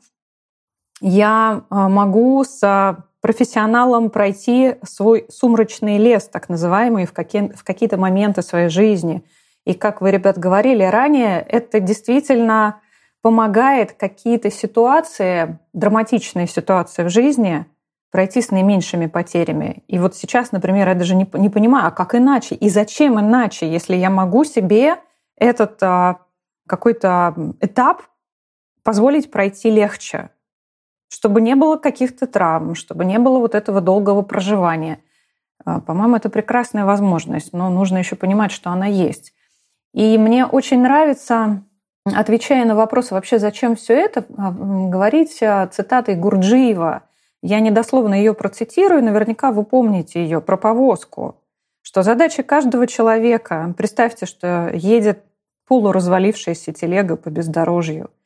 я 1.00 1.64
а, 1.70 1.88
могу 1.88 2.44
с 2.44 3.02
профессионалом 3.20 4.10
пройти 4.10 4.76
свой 4.82 5.26
сумрачный 5.28 5.98
лес, 5.98 6.28
так 6.28 6.48
называемый, 6.48 7.06
в, 7.06 7.12
какие, 7.12 7.52
в 7.52 7.64
какие-то 7.64 7.96
моменты 7.96 8.42
своей 8.42 8.68
жизни. 8.68 9.24
И 9.66 9.74
как 9.74 10.00
вы, 10.00 10.10
ребят, 10.10 10.38
говорили 10.38 10.82
ранее, 10.82 11.40
это 11.40 11.80
действительно 11.80 12.80
помогает 13.22 13.92
какие-то 13.92 14.50
ситуации, 14.50 15.58
драматичные 15.72 16.46
ситуации 16.46 17.04
в 17.04 17.10
жизни 17.10 17.66
пройти 18.10 18.42
с 18.42 18.50
наименьшими 18.50 19.06
потерями. 19.06 19.84
И 19.86 19.98
вот 19.98 20.16
сейчас, 20.16 20.52
например, 20.52 20.88
я 20.88 20.94
даже 20.94 21.14
не, 21.14 21.28
не 21.34 21.48
понимаю, 21.48 21.88
а 21.88 21.90
как 21.90 22.14
иначе? 22.14 22.54
И 22.54 22.68
зачем 22.68 23.20
иначе, 23.20 23.70
если 23.70 23.94
я 23.94 24.10
могу 24.10 24.44
себе 24.44 24.96
этот 25.36 25.80
а, 25.82 26.20
какой-то 26.66 27.54
этап 27.60 28.02
позволить 28.82 29.30
пройти 29.30 29.70
легче? 29.70 30.30
Чтобы 31.10 31.40
не 31.40 31.56
было 31.56 31.76
каких-то 31.76 32.26
травм, 32.26 32.74
чтобы 32.74 33.04
не 33.04 33.18
было 33.18 33.40
вот 33.40 33.54
этого 33.54 33.80
долгого 33.80 34.22
проживания. 34.22 35.00
А, 35.64 35.80
по-моему, 35.80 36.16
это 36.16 36.30
прекрасная 36.30 36.84
возможность, 36.84 37.52
но 37.52 37.68
нужно 37.68 37.98
еще 37.98 38.14
понимать, 38.14 38.52
что 38.52 38.70
она 38.70 38.86
есть. 38.86 39.34
И 39.92 40.16
мне 40.18 40.46
очень 40.46 40.80
нравится, 40.80 41.64
отвечая 42.04 42.64
на 42.64 42.76
вопрос 42.76 43.10
вообще, 43.10 43.40
зачем 43.40 43.74
все 43.74 43.94
это, 43.94 44.24
а, 44.38 44.52
говорить 44.52 45.32
цитатой 45.72 46.14
Гурджиева. 46.14 47.02
Я 47.42 47.58
недословно 47.58 48.14
ее 48.14 48.32
процитирую, 48.32 49.02
наверняка 49.02 49.50
вы 49.50 49.64
помните 49.64 50.22
ее 50.22 50.40
про 50.40 50.56
повозку, 50.56 51.42
что 51.82 52.04
задача 52.04 52.44
каждого 52.44 52.86
человека, 52.86 53.74
представьте, 53.76 54.26
что 54.26 54.70
едет 54.72 55.24
полуразвалившаяся 55.66 56.72
телега 56.72 57.16
по 57.16 57.30
бездорожью– 57.30 58.10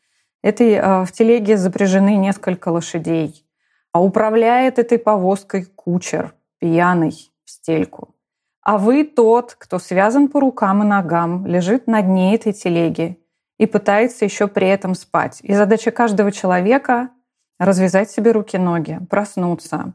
Этой, 0.45 0.79
а, 0.79 1.07
в 1.07 1.13
телеге 1.13 1.57
запряжены 1.57 2.17
несколько 2.17 2.69
лошадей. 2.69 3.47
А 3.93 4.03
управляет 4.03 4.79
этой 4.79 4.99
повозкой 4.99 5.65
кучер, 5.65 6.35
пьяный, 6.59 7.33
в 7.47 7.51
стельку. 7.51 8.15
А 8.61 8.77
вы 8.77 9.05
тот, 9.05 9.55
кто 9.55 9.79
связан 9.79 10.29
по 10.29 10.41
рукам 10.41 10.83
и 10.83 10.87
ногам, 10.87 11.47
лежит 11.47 11.87
на 11.87 12.03
дне 12.03 12.35
этой 12.35 12.53
телеги 12.53 13.19
и 13.57 13.65
пытается 13.65 14.27
еще 14.27 14.47
при 14.47 14.69
этом 14.69 14.95
спать. 14.95 15.39
И 15.43 15.55
задача 15.55 15.91
каждого 15.91 16.31
человека— 16.31 17.09
развязать 17.59 18.11
себе 18.11 18.33
руки-ноги, 18.33 19.01
проснуться, 19.09 19.95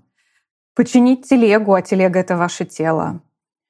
починить 0.73 1.29
телегу, 1.29 1.75
а 1.75 1.83
телега— 1.83 2.19
это 2.21 2.37
ваше 2.37 2.65
тело, 2.65 3.21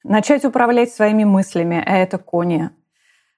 начать 0.05 0.45
управлять 0.45 0.93
своими 0.93 1.25
мыслями, 1.25 1.83
а 1.85 1.97
это 1.97 2.17
кони, 2.17 2.69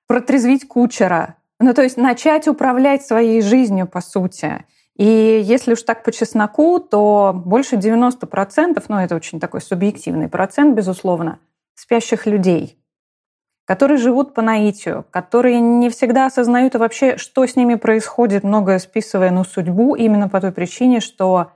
протрезвить 0.05 0.67
кучера, 0.67 1.37
ну, 1.61 1.73
то 1.73 1.83
есть 1.83 1.97
начать 1.97 2.47
управлять 2.47 3.05
своей 3.05 3.41
жизнью, 3.41 3.87
по 3.87 4.01
сути. 4.01 4.65
И 4.97 5.41
если 5.43 5.73
уж 5.73 5.83
так 5.83 6.03
по 6.03 6.11
чесноку, 6.11 6.79
то 6.79 7.31
больше 7.33 7.75
90%, 7.75 8.83
ну, 8.87 8.97
это 8.97 9.15
очень 9.15 9.39
такой 9.39 9.61
субъективный 9.61 10.27
процент, 10.27 10.75
безусловно, 10.75 11.39
спящих 11.75 12.25
людей, 12.25 12.77
которые 13.65 13.97
живут 13.97 14.33
по 14.33 14.41
наитию, 14.41 15.05
которые 15.11 15.59
не 15.59 15.89
всегда 15.89 16.25
осознают 16.25 16.75
вообще, 16.75 17.17
что 17.17 17.45
с 17.45 17.55
ними 17.55 17.75
происходит, 17.75 18.43
многое 18.43 18.79
списывая 18.79 19.31
на 19.31 19.43
судьбу, 19.43 19.95
именно 19.95 20.29
по 20.29 20.41
той 20.41 20.51
причине, 20.51 20.99
что 20.99 21.51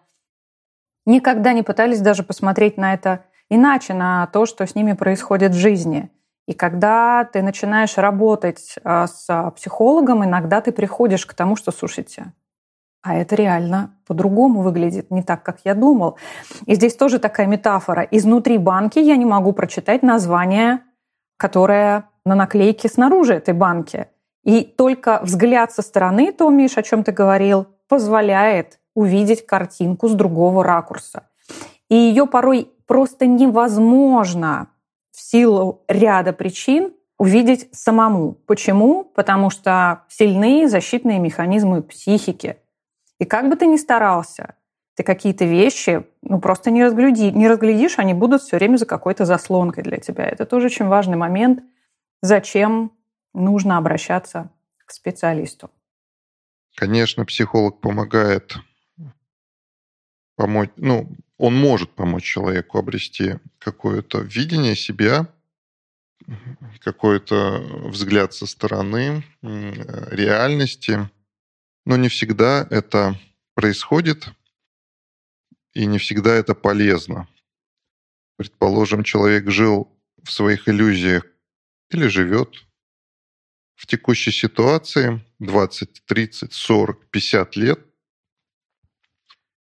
никогда 1.06 1.54
не 1.54 1.64
пытались 1.64 2.02
даже 2.02 2.24
посмотреть 2.24 2.78
на 2.78 2.94
это 2.94 3.26
иначе, 3.50 3.94
на 3.94 4.28
то, 4.28 4.46
что 4.46 4.66
с 4.66 4.76
ними 4.76 4.94
происходит 4.94 5.52
в 5.52 5.60
жизни. 5.60 6.10
И 6.48 6.54
когда 6.54 7.24
ты 7.24 7.42
начинаешь 7.42 7.98
работать 7.98 8.76
а, 8.84 9.08
с 9.08 9.52
психологом, 9.56 10.24
иногда 10.24 10.62
ты 10.62 10.72
приходишь 10.72 11.26
к 11.26 11.34
тому, 11.34 11.56
что, 11.56 11.72
слушайте, 11.72 12.34
а 13.02 13.16
это 13.16 13.36
реально 13.36 13.96
по-другому 14.08 14.62
выглядит, 14.62 15.12
не 15.12 15.22
так, 15.22 15.44
как 15.44 15.60
я 15.64 15.76
думал. 15.76 16.18
И 16.66 16.76
здесь 16.76 16.96
тоже 16.96 17.20
такая 17.20 17.46
метафора. 17.46 18.02
Изнутри 18.10 18.58
банки 18.58 19.00
я 19.00 19.16
не 19.16 19.26
могу 19.26 19.54
прочитать 19.54 20.02
название, 20.02 20.80
которое 21.38 22.10
на 22.26 22.34
наклейке 22.36 22.90
снаружи 22.90 23.36
этой 23.36 23.54
банки. 23.54 24.08
И 24.44 24.64
только 24.64 25.20
взгляд 25.22 25.72
со 25.72 25.82
стороны, 25.82 26.32
то, 26.32 26.50
Миш, 26.50 26.78
о 26.78 26.84
чем 26.84 27.04
ты 27.04 27.12
говорил, 27.12 27.68
позволяет 27.88 28.80
увидеть 28.96 29.46
картинку 29.46 30.08
с 30.08 30.14
другого 30.14 30.64
ракурса. 30.64 31.28
И 31.90 31.96
ее 31.96 32.26
порой 32.26 32.72
просто 32.88 33.28
невозможно 33.28 34.68
силу 35.36 35.84
ряда 35.90 36.32
причин 36.32 36.94
увидеть 37.18 37.68
самому. 37.74 38.36
Почему? 38.48 39.04
Потому 39.04 39.50
что 39.50 40.06
сильные 40.08 40.70
защитные 40.70 41.20
механизмы 41.20 41.82
психики. 41.82 42.58
И 43.20 43.26
как 43.26 43.50
бы 43.50 43.58
ты 43.58 43.66
ни 43.66 43.76
старался, 43.76 44.56
ты 44.96 45.04
какие-то 45.04 45.44
вещи 45.44 46.06
ну, 46.22 46.40
просто 46.40 46.72
не, 46.72 46.86
разгляди, 46.86 47.32
не 47.32 47.50
разглядишь, 47.50 48.00
они 48.00 48.14
будут 48.14 48.44
все 48.44 48.56
время 48.56 48.78
за 48.78 48.86
какой-то 48.86 49.26
заслонкой 49.26 49.84
для 49.84 49.98
тебя. 49.98 50.24
Это 50.24 50.46
тоже 50.46 50.68
очень 50.68 50.86
важный 50.86 51.18
момент, 51.18 51.64
зачем 52.22 52.94
нужно 53.34 53.78
обращаться 53.78 54.52
к 54.86 54.92
специалисту. 54.92 55.70
Конечно, 56.78 57.26
психолог 57.26 57.82
помогает 57.82 58.56
помочь, 60.38 60.70
ну, 60.78 61.10
он 61.38 61.56
может 61.56 61.92
помочь 61.92 62.24
человеку 62.24 62.78
обрести 62.78 63.36
какое-то 63.60 64.20
видение 64.20 64.76
себя, 64.76 65.28
какой-то 66.80 67.60
взгляд 67.90 68.34
со 68.34 68.48
стороны 68.48 69.24
реальности, 69.42 71.10
но 71.86 71.98
не 71.98 72.10
всегда 72.10 72.66
это 72.70 73.20
происходит, 73.54 74.30
и 75.74 75.86
не 75.86 75.98
всегда 76.00 76.34
это 76.34 76.56
полезно. 76.56 77.28
Предположим, 78.38 79.04
человек 79.04 79.50
жил 79.50 79.92
в 80.24 80.32
своих 80.32 80.68
иллюзиях 80.68 81.26
или 81.90 82.08
живет. 82.08 82.66
В 83.76 83.88
текущей 83.88 84.32
ситуации 84.32 85.22
20, 85.40 86.06
30, 86.06 86.54
40, 86.54 87.06
50 87.08 87.56
лет, 87.58 87.80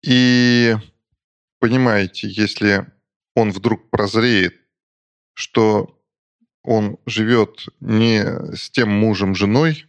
и 0.03 0.77
понимаете, 1.67 2.29
если 2.29 2.87
он 3.35 3.51
вдруг 3.51 3.91
прозреет, 3.91 4.55
что 5.35 5.99
он 6.63 6.97
живет 7.07 7.67
не 7.81 8.23
с 8.55 8.71
тем 8.71 8.89
мужем, 8.91 9.35
женой, 9.35 9.87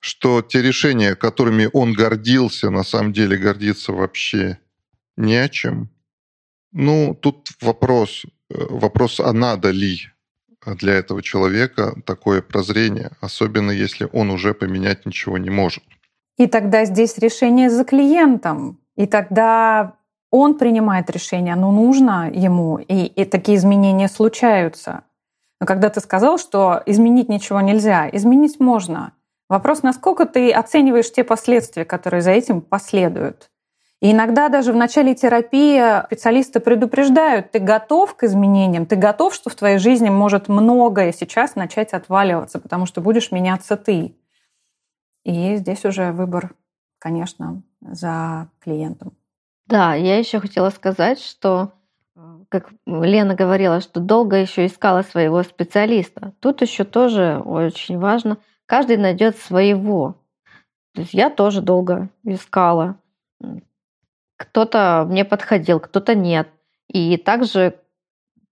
что 0.00 0.40
те 0.40 0.62
решения, 0.62 1.14
которыми 1.14 1.68
он 1.70 1.92
гордился, 1.92 2.70
на 2.70 2.82
самом 2.82 3.12
деле 3.12 3.36
гордиться 3.36 3.92
вообще 3.92 4.58
не 5.18 5.36
о 5.36 5.50
чем. 5.50 5.90
Ну, 6.72 7.14
тут 7.14 7.50
вопрос, 7.60 8.24
э, 8.48 8.54
вопрос, 8.70 9.20
а 9.20 9.34
надо 9.34 9.72
ли 9.72 9.98
для 10.64 10.94
этого 10.94 11.22
человека 11.22 11.94
такое 12.06 12.40
прозрение, 12.40 13.10
особенно 13.20 13.70
если 13.70 14.08
он 14.12 14.30
уже 14.30 14.54
поменять 14.54 15.04
ничего 15.04 15.36
не 15.36 15.50
может. 15.50 15.84
И 16.38 16.46
тогда 16.46 16.86
здесь 16.86 17.18
решение 17.18 17.68
за 17.68 17.84
клиентом. 17.84 18.80
И 18.96 19.06
тогда 19.06 19.98
он 20.38 20.58
принимает 20.58 21.10
решение, 21.10 21.54
оно 21.54 21.70
нужно 21.72 22.30
ему, 22.32 22.78
и, 22.78 23.06
и 23.06 23.24
такие 23.24 23.56
изменения 23.56 24.08
случаются. 24.08 25.04
Но 25.60 25.66
когда 25.66 25.88
ты 25.88 26.00
сказал, 26.00 26.38
что 26.38 26.82
изменить 26.86 27.28
ничего 27.28 27.60
нельзя, 27.60 28.08
изменить 28.12 28.60
можно. 28.60 29.12
Вопрос, 29.48 29.82
насколько 29.82 30.26
ты 30.26 30.52
оцениваешь 30.52 31.12
те 31.12 31.24
последствия, 31.24 31.84
которые 31.84 32.20
за 32.20 32.32
этим 32.32 32.60
последуют. 32.60 33.50
И 34.02 34.12
иногда 34.12 34.48
даже 34.50 34.72
в 34.72 34.76
начале 34.76 35.14
терапии 35.14 36.04
специалисты 36.06 36.60
предупреждают, 36.60 37.52
ты 37.52 37.58
готов 37.58 38.14
к 38.14 38.24
изменениям, 38.24 38.84
ты 38.84 38.96
готов, 38.96 39.34
что 39.34 39.48
в 39.48 39.54
твоей 39.54 39.78
жизни 39.78 40.10
может 40.10 40.48
многое 40.48 41.12
сейчас 41.12 41.54
начать 41.54 41.94
отваливаться, 41.94 42.58
потому 42.58 42.84
что 42.84 43.00
будешь 43.00 43.32
меняться 43.32 43.76
ты. 43.76 44.14
И 45.24 45.56
здесь 45.56 45.84
уже 45.84 46.12
выбор, 46.12 46.54
конечно, 46.98 47.62
за 47.80 48.48
клиентом. 48.60 49.15
Да, 49.66 49.94
я 49.94 50.18
еще 50.18 50.38
хотела 50.38 50.70
сказать, 50.70 51.20
что, 51.20 51.72
э, 52.14 52.20
как 52.48 52.70
Лена 52.86 53.34
говорила, 53.34 53.80
что 53.80 54.00
долго 54.00 54.36
еще 54.36 54.66
искала 54.66 55.02
своего 55.02 55.42
специалиста. 55.42 56.32
Тут 56.40 56.62
еще 56.62 56.84
тоже 56.84 57.42
очень 57.44 57.98
важно, 57.98 58.38
каждый 58.66 58.96
найдет 58.96 59.36
своего. 59.36 60.16
То 60.94 61.02
есть 61.02 61.14
я 61.14 61.30
тоже 61.30 61.60
долго 61.60 62.08
искала. 62.24 62.96
Кто-то 64.36 65.04
мне 65.08 65.24
подходил, 65.24 65.80
кто-то 65.80 66.14
нет. 66.14 66.48
И 66.88 67.16
также 67.16 67.80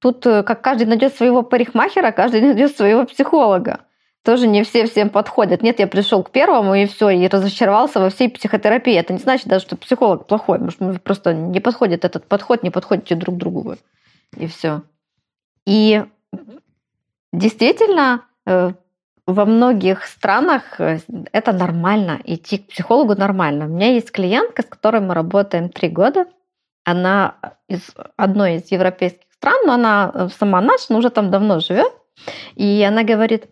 тут, 0.01 0.27
э, 0.27 0.43
как 0.43 0.63
каждый 0.63 0.87
найдет 0.87 1.15
своего 1.15 1.43
парикмахера, 1.43 2.11
каждый 2.11 2.41
найдет 2.43 2.77
своего 2.77 3.05
психолога 3.05 3.87
тоже 4.25 4.47
не 4.47 4.65
все 4.65 4.87
всем 4.87 5.11
подходят. 5.11 5.63
Нет, 5.63 5.79
я 5.79 5.87
пришел 5.87 6.23
к 6.23 6.31
первому 6.31 6.75
и 6.75 6.87
все, 6.87 7.11
и 7.11 7.29
разочаровался 7.29 8.01
во 8.01 8.09
всей 8.09 8.31
психотерапии. 8.31 8.95
Это 8.95 9.13
не 9.13 9.19
значит 9.19 9.47
даже, 9.47 9.65
что 9.67 9.77
психолог 9.77 10.27
плохой, 10.27 10.59
может, 10.59 11.03
просто 11.03 11.35
не 11.35 11.61
подходит 11.61 12.07
этот 12.07 12.27
подход, 12.27 12.63
не 12.63 12.71
подходите 12.71 13.17
друг 13.17 13.37
другу. 13.37 13.77
И 14.37 14.47
все. 14.47 14.83
И 15.67 16.03
действительно, 17.35 18.23
э, 18.47 18.73
во 19.27 19.45
многих 19.45 20.05
странах 20.05 20.81
э, 20.81 21.01
это 21.33 21.53
нормально, 21.53 22.19
идти 22.25 22.59
к 22.59 22.69
психологу 22.69 23.15
нормально. 23.15 23.67
У 23.67 23.69
меня 23.69 23.93
есть 23.93 24.11
клиентка, 24.11 24.63
с 24.63 24.67
которой 24.67 25.03
мы 25.03 25.13
работаем 25.13 25.69
три 25.69 25.91
года. 25.91 26.25
Она 26.85 27.37
из 27.69 27.91
одной 28.17 28.57
из 28.57 28.73
европейских 28.73 29.31
стран, 29.35 29.67
но 29.67 29.75
она 29.75 30.11
э, 30.15 30.29
сама 30.39 30.63
наша, 30.63 30.87
но 30.89 30.99
уже 30.99 31.11
там 31.11 31.31
давно 31.31 31.61
живет. 31.61 31.93
И 32.55 32.83
она 32.83 33.03
говорит, 33.03 33.49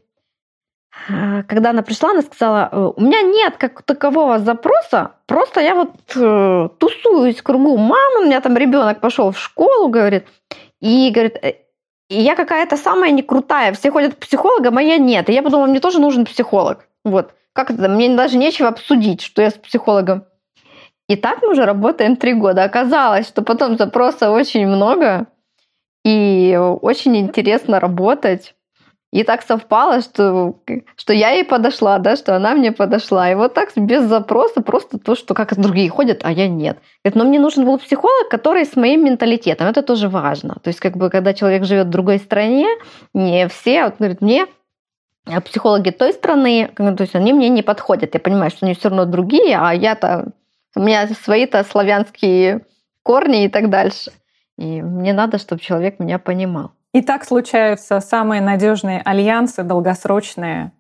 когда 1.48 1.70
она 1.70 1.82
пришла, 1.82 2.10
она 2.10 2.22
сказала, 2.22 2.68
«Э, 2.70 2.92
у 2.96 3.00
меня 3.00 3.22
нет 3.22 3.56
как 3.56 3.82
такового 3.82 4.38
запроса, 4.38 5.12
просто 5.26 5.60
я 5.60 5.74
вот 5.74 5.90
э, 6.14 6.68
тусуюсь 6.78 7.40
в 7.40 7.42
кругу 7.42 7.76
мамы, 7.76 8.20
у 8.20 8.24
меня 8.26 8.40
там 8.40 8.56
ребенок 8.56 9.00
пошел 9.00 9.30
в 9.30 9.38
школу, 9.38 9.88
говорит, 9.88 10.26
и 10.80 11.10
говорит, 11.10 11.36
«Э, 11.42 11.54
и 12.08 12.20
я 12.20 12.36
какая-то 12.36 12.76
самая 12.76 13.10
не 13.10 13.22
крутая, 13.22 13.72
все 13.72 13.90
ходят 13.90 14.14
к 14.14 14.18
психологам, 14.18 14.76
а 14.76 14.82
я 14.82 14.98
нет. 14.98 15.30
И 15.30 15.32
я 15.32 15.42
подумала, 15.42 15.66
мне 15.66 15.80
тоже 15.80 15.98
нужен 15.98 16.26
психолог. 16.26 16.86
Вот. 17.04 17.32
Как 17.54 17.70
это? 17.70 17.88
Мне 17.88 18.14
даже 18.14 18.36
нечего 18.36 18.68
обсудить, 18.68 19.22
что 19.22 19.40
я 19.40 19.50
с 19.50 19.54
психологом. 19.54 20.24
И 21.08 21.16
так 21.16 21.40
мы 21.42 21.52
уже 21.52 21.64
работаем 21.64 22.16
три 22.16 22.34
года. 22.34 22.64
Оказалось, 22.64 23.26
что 23.26 23.42
потом 23.42 23.78
запроса 23.78 24.30
очень 24.30 24.66
много, 24.66 25.26
и 26.04 26.58
очень 26.82 27.16
интересно 27.16 27.80
работать. 27.80 28.54
И 29.12 29.24
так 29.24 29.42
совпало, 29.42 30.00
что, 30.00 30.56
что 30.96 31.12
я 31.12 31.32
ей 31.32 31.44
подошла, 31.44 31.98
да, 31.98 32.16
что 32.16 32.34
она 32.34 32.54
мне 32.54 32.72
подошла. 32.72 33.30
И 33.30 33.34
вот 33.34 33.52
так 33.52 33.70
без 33.76 34.04
запроса, 34.04 34.62
просто 34.62 34.98
то, 34.98 35.14
что 35.14 35.34
как 35.34 35.54
другие 35.60 35.90
ходят, 35.90 36.22
а 36.24 36.32
я 36.32 36.48
нет. 36.48 36.78
Говорит, 37.04 37.16
но 37.16 37.24
мне 37.24 37.38
нужен 37.38 37.66
был 37.66 37.78
психолог, 37.78 38.30
который 38.30 38.64
с 38.64 38.74
моим 38.74 39.04
менталитетом. 39.04 39.68
Это 39.68 39.82
тоже 39.82 40.08
важно. 40.08 40.56
То 40.62 40.68
есть, 40.68 40.80
как 40.80 40.96
бы, 40.96 41.10
когда 41.10 41.34
человек 41.34 41.64
живет 41.64 41.88
в 41.88 41.90
другой 41.90 42.18
стране, 42.18 42.66
не 43.12 43.48
все, 43.48 43.84
вот, 43.84 43.96
говорит, 43.98 44.22
мне 44.22 44.46
а 45.26 45.40
психологи 45.40 45.90
той 45.90 46.14
страны, 46.14 46.70
то 46.74 46.96
есть 46.98 47.14
они 47.14 47.32
мне 47.32 47.48
не 47.48 47.62
подходят. 47.62 48.14
Я 48.14 48.20
понимаю, 48.20 48.50
что 48.50 48.64
они 48.66 48.74
все 48.74 48.88
равно 48.88 49.04
другие, 49.04 49.56
а 49.56 49.72
я-то, 49.72 50.32
у 50.74 50.80
меня 50.80 51.06
свои-то 51.06 51.62
славянские 51.64 52.66
корни 53.02 53.44
и 53.44 53.48
так 53.48 53.70
дальше. 53.70 54.10
И 54.56 54.82
мне 54.82 55.12
надо, 55.12 55.38
чтобы 55.38 55.60
человек 55.60 56.00
меня 56.00 56.18
понимал. 56.18 56.72
И 56.92 57.00
так 57.00 57.24
случаются 57.24 58.00
самые 58.00 58.42
надежные 58.42 59.00
альянсы, 59.00 59.62
долгосрочные, 59.62 60.72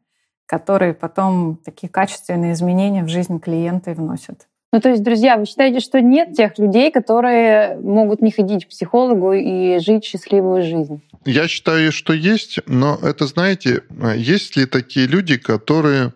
которые 0.46 0.92
потом 0.92 1.58
такие 1.64 1.88
качественные 1.88 2.52
изменения 2.52 3.02
в 3.02 3.08
жизнь 3.08 3.40
клиента 3.40 3.92
и 3.92 3.94
вносят. 3.94 4.46
Ну, 4.74 4.80
то 4.80 4.88
есть, 4.88 5.02
друзья, 5.02 5.36
вы 5.36 5.44
считаете, 5.44 5.80
что 5.80 6.00
нет 6.00 6.34
тех 6.34 6.58
людей, 6.58 6.90
которые 6.90 7.76
могут 7.76 8.22
не 8.22 8.30
ходить 8.30 8.64
к 8.64 8.68
психологу 8.70 9.32
и 9.32 9.78
жить 9.78 10.04
счастливую 10.04 10.62
жизнь? 10.62 11.02
Я 11.26 11.46
считаю, 11.46 11.92
что 11.92 12.14
есть, 12.14 12.58
но 12.66 12.98
это, 13.02 13.26
знаете, 13.26 13.82
есть 14.16 14.56
ли 14.56 14.64
такие 14.64 15.06
люди, 15.06 15.36
которые 15.36 16.14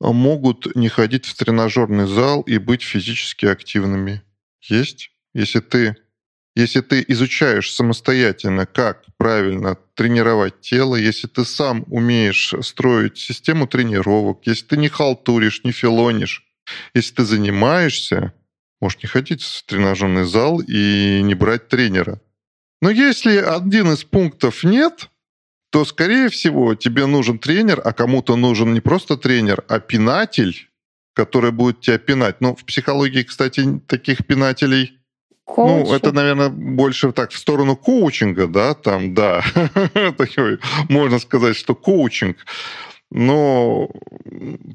могут 0.00 0.74
не 0.74 0.88
ходить 0.88 1.26
в 1.26 1.36
тренажерный 1.36 2.06
зал 2.06 2.42
и 2.42 2.58
быть 2.58 2.82
физически 2.82 3.46
активными? 3.46 4.22
Есть. 4.60 5.10
Если 5.32 5.60
ты 5.60 5.96
если 6.54 6.80
ты 6.80 7.04
изучаешь 7.08 7.72
самостоятельно, 7.72 8.66
как 8.66 9.04
правильно 9.16 9.76
тренировать 9.94 10.60
тело, 10.60 10.96
если 10.96 11.26
ты 11.26 11.44
сам 11.44 11.84
умеешь 11.88 12.54
строить 12.60 13.18
систему 13.18 13.66
тренировок, 13.66 14.40
если 14.46 14.66
ты 14.66 14.76
не 14.76 14.88
халтуришь, 14.88 15.64
не 15.64 15.72
филонишь, 15.72 16.44
если 16.94 17.14
ты 17.14 17.24
занимаешься, 17.24 18.34
можешь 18.80 19.02
не 19.02 19.08
ходить 19.08 19.42
в 19.42 19.64
тренажерный 19.64 20.24
зал 20.24 20.60
и 20.60 21.20
не 21.22 21.34
брать 21.34 21.68
тренера. 21.68 22.20
Но 22.82 22.90
если 22.90 23.36
один 23.36 23.92
из 23.92 24.04
пунктов 24.04 24.64
нет, 24.64 25.08
то, 25.70 25.86
скорее 25.86 26.28
всего, 26.28 26.74
тебе 26.74 27.06
нужен 27.06 27.38
тренер, 27.38 27.80
а 27.82 27.92
кому-то 27.92 28.36
нужен 28.36 28.74
не 28.74 28.80
просто 28.80 29.16
тренер, 29.16 29.64
а 29.68 29.80
пинатель, 29.80 30.68
который 31.14 31.52
будет 31.52 31.80
тебя 31.80 31.98
пинать. 31.98 32.40
Ну, 32.40 32.54
в 32.54 32.64
психологии, 32.64 33.22
кстати, 33.22 33.80
таких 33.86 34.26
пинателей 34.26 34.98
Коучинг. 35.44 35.88
Ну, 35.88 35.94
это, 35.94 36.12
наверное, 36.12 36.48
больше 36.48 37.12
так 37.12 37.32
в 37.32 37.38
сторону 37.38 37.76
коучинга, 37.76 38.46
да, 38.46 38.74
там, 38.74 39.14
да, 39.14 39.44
можно 40.88 41.18
сказать, 41.18 41.56
что 41.56 41.74
коучинг. 41.74 42.38
Но, 43.14 43.90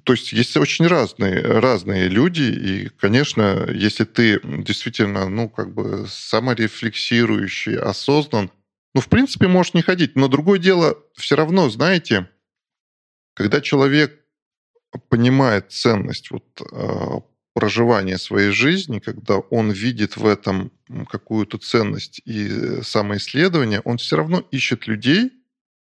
то 0.03 0.13
есть, 0.13 0.31
есть 0.31 0.55
очень 0.57 0.85
разные, 0.85 1.41
разные 1.41 2.07
люди, 2.07 2.43
и, 2.43 2.89
конечно, 2.99 3.67
если 3.73 4.03
ты 4.03 4.39
действительно, 4.43 5.27
ну, 5.27 5.49
как 5.49 5.73
бы 5.73 6.05
саморефлексирующий, 6.07 7.77
осознан, 7.77 8.51
ну, 8.93 9.01
в 9.01 9.07
принципе, 9.07 9.47
можешь 9.47 9.73
не 9.73 9.81
ходить. 9.81 10.15
Но 10.15 10.27
другое 10.27 10.59
дело, 10.59 10.97
все 11.15 11.35
равно, 11.35 11.69
знаете, 11.69 12.29
когда 13.33 13.59
человек 13.59 14.23
понимает 15.09 15.71
ценность 15.71 16.29
вот 16.29 16.45
проживания 17.57 18.19
своей 18.19 18.51
жизни, 18.51 18.99
когда 18.99 19.37
он 19.39 19.71
видит 19.71 20.15
в 20.15 20.27
этом 20.27 20.71
какую-то 21.09 21.57
ценность 21.57 22.21
и 22.23 22.47
э, 22.47 22.83
самоисследование, 22.83 23.81
он 23.83 23.97
все 23.97 24.15
равно 24.17 24.43
ищет 24.51 24.85
людей, 24.85 25.31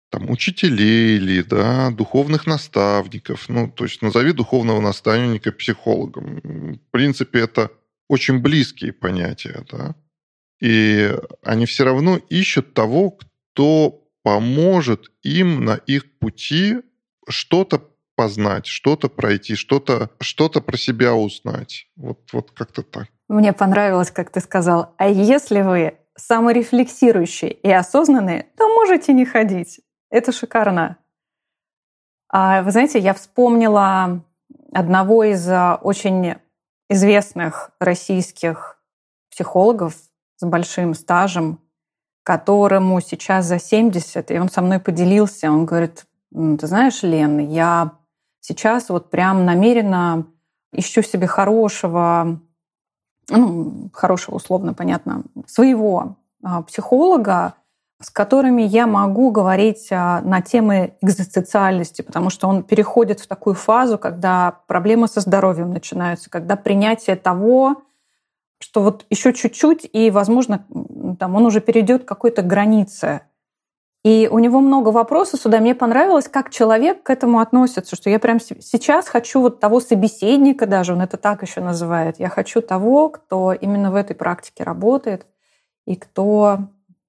там, 0.10 0.30
учителей 0.30 1.17
или 1.17 1.41
да, 1.41 1.91
духовных 1.91 2.47
наставников. 2.47 3.49
Ну, 3.49 3.69
то 3.69 3.84
есть 3.84 4.01
назови 4.01 4.32
духовного 4.32 4.80
наставника 4.80 5.51
психологом. 5.51 6.39
В 6.75 6.91
принципе, 6.91 7.39
это 7.39 7.69
очень 8.08 8.39
близкие 8.39 8.93
понятия. 8.93 9.65
Да? 9.69 9.93
И 10.62 11.13
они 11.43 11.65
все 11.65 11.84
равно 11.84 12.15
ищут 12.30 12.75
того, 12.75 13.12
кто 13.12 14.08
поможет 14.23 15.12
им 15.21 15.65
на 15.65 15.75
их 15.75 16.17
пути 16.17 16.77
что-то 17.27 17.89
познать, 18.17 18.65
что-то 18.65 19.08
пройти, 19.08 19.56
что-то 19.56 20.10
что 20.19 20.49
про 20.49 20.75
себя 20.75 21.13
узнать. 21.13 21.88
Вот, 21.95 22.19
вот 22.34 22.51
как-то 22.51 22.82
так. 22.82 23.08
Мне 23.30 23.53
понравилось, 23.53 24.10
как 24.10 24.32
ты 24.32 24.41
сказал, 24.41 24.95
а 24.97 25.08
если 25.08 25.62
вы 25.62 25.99
саморефлексирующие 26.15 27.51
и 27.51 27.71
осознанные, 27.71 28.47
то 28.58 28.67
можете 28.69 29.13
не 29.13 29.23
ходить. 29.23 29.82
Это 30.10 30.32
шикарно. 30.32 30.97
А 32.30 32.63
вы 32.63 32.71
знаете, 32.71 32.97
я 32.97 33.13
вспомнила 33.13 34.23
одного 34.73 35.23
из 35.23 35.47
а, 35.47 35.75
очень 35.75 36.36
известных 36.89 37.69
российских 37.80 38.82
психологов 39.30 39.93
с 40.38 40.45
большим 40.45 40.95
стажем, 40.95 41.60
которому 42.23 42.99
сейчас 42.99 43.45
за 43.45 43.60
70, 43.60 44.32
и 44.32 44.39
он 44.39 44.49
со 44.49 44.62
мной 44.62 44.80
поделился. 44.80 45.51
Он 45.51 45.65
говорит, 45.65 46.06
ты 46.32 46.67
знаешь, 46.67 47.03
Лен, 47.03 47.38
я 47.39 47.96
Сейчас 48.47 48.88
вот 48.88 49.10
прям 49.10 49.43
намеренно 49.43 50.25
ищу 50.71 51.01
себе 51.01 51.27
хорошего, 51.27 52.39
ну, 53.29 53.89
хорошего 53.91 54.36
условно, 54.36 54.73
понятно, 54.73 55.23
своего 55.45 56.15
а, 56.41 56.62
психолога, 56.62 57.55
с 58.01 58.10
которыми 58.10 58.62
я 58.62 58.88
могу 58.88 59.31
говорить 59.31 59.89
а, 59.91 60.21
на 60.21 60.39
темы 60.39 60.95
экзистенциальности, 61.01 62.03
потому 62.03 62.29
что 62.29 62.47
он 62.47 62.63
переходит 62.63 63.19
в 63.19 63.27
такую 63.27 63.53
фазу, 63.53 63.97
когда 63.97 64.62
проблемы 64.67 65.10
со 65.10 65.19
здоровьем 65.19 65.73
начинаются, 65.73 66.29
когда 66.29 66.55
принятие 66.55 67.17
того, 67.17 67.83
что 68.60 68.81
вот 68.81 69.05
еще 69.10 69.33
чуть-чуть, 69.33 69.89
и, 69.91 70.10
возможно, 70.10 70.65
там 71.19 71.36
он 71.36 71.45
уже 71.45 71.60
перейдет 71.60 72.05
к 72.05 72.07
какой-то 72.07 72.43
границе. 72.43 73.23
И 74.08 74.30
у 74.32 74.39
него 74.39 74.62
много 74.62 74.88
вопросов 74.88 75.41
сюда. 75.41 75.60
Мне 75.60 75.76
понравилось, 75.76 76.30
как 76.30 76.50
человек 76.50 77.04
к 77.04 77.10
этому 77.10 77.41
относится, 77.41 77.98
что 77.98 78.10
я 78.10 78.20
прямо 78.20 78.39
сейчас 78.39 79.10
хочу 79.10 79.41
вот 79.41 79.60
того 79.60 79.82
собеседника 79.82 80.65
даже, 80.65 80.93
он 80.93 81.02
это 81.02 81.17
так 81.17 81.41
еще 81.41 81.60
называет. 81.60 82.17
Я 82.17 82.30
хочу 82.30 82.62
того, 82.62 83.10
кто 83.10 83.52
именно 83.52 83.91
в 83.91 83.96
этой 83.96 84.15
практике 84.15 84.63
работает 84.63 85.28
и 85.86 85.98
кто 85.98 86.60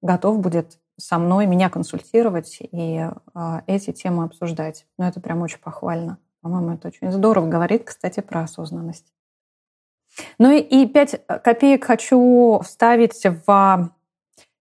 готов 0.01 0.39
будет 0.39 0.77
со 0.97 1.17
мной 1.19 1.45
меня 1.45 1.69
консультировать 1.69 2.57
и 2.59 3.07
э, 3.33 3.61
эти 3.65 3.93
темы 3.93 4.25
обсуждать. 4.25 4.85
Ну, 4.97 5.05
это 5.05 5.21
прям 5.21 5.41
очень 5.41 5.59
похвально. 5.59 6.17
По-моему, 6.41 6.73
это 6.73 6.89
очень 6.89 7.13
здорово 7.13 7.47
говорит, 7.47 7.85
кстати, 7.85 8.19
про 8.19 8.41
осознанность. 8.41 9.13
Ну 10.37 10.51
и, 10.51 10.59
и 10.59 10.85
пять 10.85 11.25
копеек 11.27 11.85
хочу 11.85 12.59
вставить 12.61 13.23
в 13.23 13.89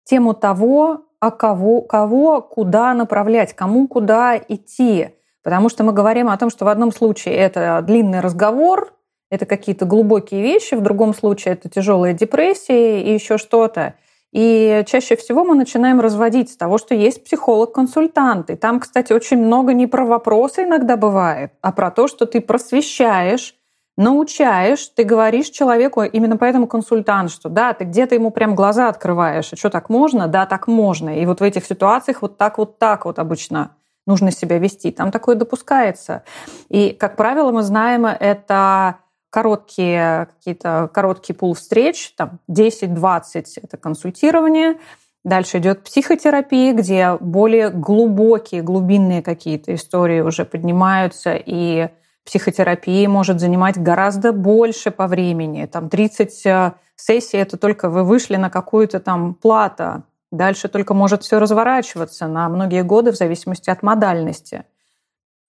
тему 0.05 0.35
того, 0.35 1.08
а 1.21 1.31
кого, 1.31 1.83
кого 1.83 2.41
куда 2.41 2.95
направлять, 2.95 3.55
кому 3.55 3.89
куда 3.89 4.37
идти. 4.37 5.11
Потому 5.43 5.69
что 5.69 5.85
мы 5.85 5.93
говорим 5.93 6.29
о 6.29 6.37
том, 6.37 6.51
что 6.51 6.65
в 6.65 6.69
одном 6.69 6.93
случае 6.93 7.35
это 7.37 7.83
длинный 7.83 8.21
разговор, 8.21 8.93
это 9.31 9.47
какие-то 9.47 9.85
глубокие 9.85 10.43
вещи, 10.43 10.75
в 10.75 10.81
другом 10.81 11.15
случае 11.15 11.55
это 11.55 11.69
тяжелая 11.69 12.13
депрессия 12.13 13.03
и 13.03 13.13
еще 13.13 13.39
что-то. 13.39 13.95
И 14.33 14.85
чаще 14.87 15.17
всего 15.17 15.45
мы 15.45 15.55
начинаем 15.55 16.01
разводить 16.01 16.51
с 16.51 16.57
того, 16.57 16.77
что 16.77 16.95
есть 16.95 17.25
психолог-консультант. 17.25 18.51
И 18.51 18.57
там, 18.57 18.79
кстати, 18.79 19.13
очень 19.13 19.39
много 19.39 19.73
не 19.73 19.87
про 19.87 20.05
вопросы 20.05 20.65
иногда 20.65 20.97
бывает, 20.97 21.53
а 21.63 21.73
про 21.73 21.91
то, 21.91 22.09
что 22.09 22.27
ты 22.27 22.41
просвещаешь, 22.41 23.55
научаешь, 23.99 24.89
ты 24.95 25.03
говоришь 25.03 25.51
человеку, 25.51 26.03
именно 26.03 26.37
поэтому 26.37 26.69
консультант, 26.69 27.33
что 27.33 27.49
да, 27.49 27.75
ты 27.75 27.85
где-то 27.85 28.15
ему 28.15 28.31
прям 28.31 28.55
глаза 28.55 28.89
открываешь, 28.89 29.53
а 29.53 29.57
что 29.57 29.71
так 29.71 29.91
можно? 29.91 30.29
Да, 30.29 30.47
так 30.47 30.69
можно. 30.69 31.19
И 31.19 31.27
вот 31.27 31.41
в 31.41 31.43
этих 31.43 31.67
ситуациях 31.67 32.23
вот 32.23 32.39
так 32.39 32.59
вот 32.59 32.79
так 32.79 33.05
вот 33.05 33.19
обычно 33.19 33.73
нужно 34.07 34.31
себя 34.31 34.59
вести. 34.59 34.93
Там 34.93 35.11
такое 35.11 35.35
допускается. 35.35 36.23
И, 36.69 36.91
как 36.91 37.17
правило, 37.17 37.51
мы 37.51 37.63
знаем, 37.63 38.07
это 38.07 38.99
короткие 39.31 40.29
какие-то 40.37 40.89
короткий 40.95 41.33
пул 41.33 41.55
встреч, 41.55 42.15
там 42.17 42.39
10-20 42.49 43.45
это 43.63 43.77
консультирование, 43.77 44.77
Дальше 45.25 45.59
идет 45.59 45.83
психотерапия, 45.83 46.73
где 46.73 47.17
более 47.21 47.71
глубокие, 47.71 48.63
глубинные 48.63 49.21
какие-то 49.21 49.75
истории 49.75 50.21
уже 50.21 50.45
поднимаются, 50.45 51.35
и 51.35 51.89
психотерапия 52.29 53.09
может 53.09 53.41
занимать 53.41 53.79
гораздо 53.79 54.33
больше 54.33 54.91
по 54.91 55.07
времени. 55.07 55.65
Там 55.65 55.89
30 55.89 56.47
э, 56.47 56.73
сессий– 56.95 57.39
это 57.39 57.57
только 57.57 57.89
вы 57.89 58.05
вышли 58.05 58.37
на 58.37 58.51
какую-то 58.51 59.01
там 59.01 59.33
плату. 59.33 60.03
Дальше 60.31 60.69
только 60.69 60.93
может 60.93 61.23
все 61.23 61.39
разворачиваться 61.39 62.27
на 62.27 62.51
многие 62.51 62.83
годы 62.83 63.13
в 63.13 63.17
зависимости 63.17 63.71
от 63.71 63.83
модальности. 63.83 64.67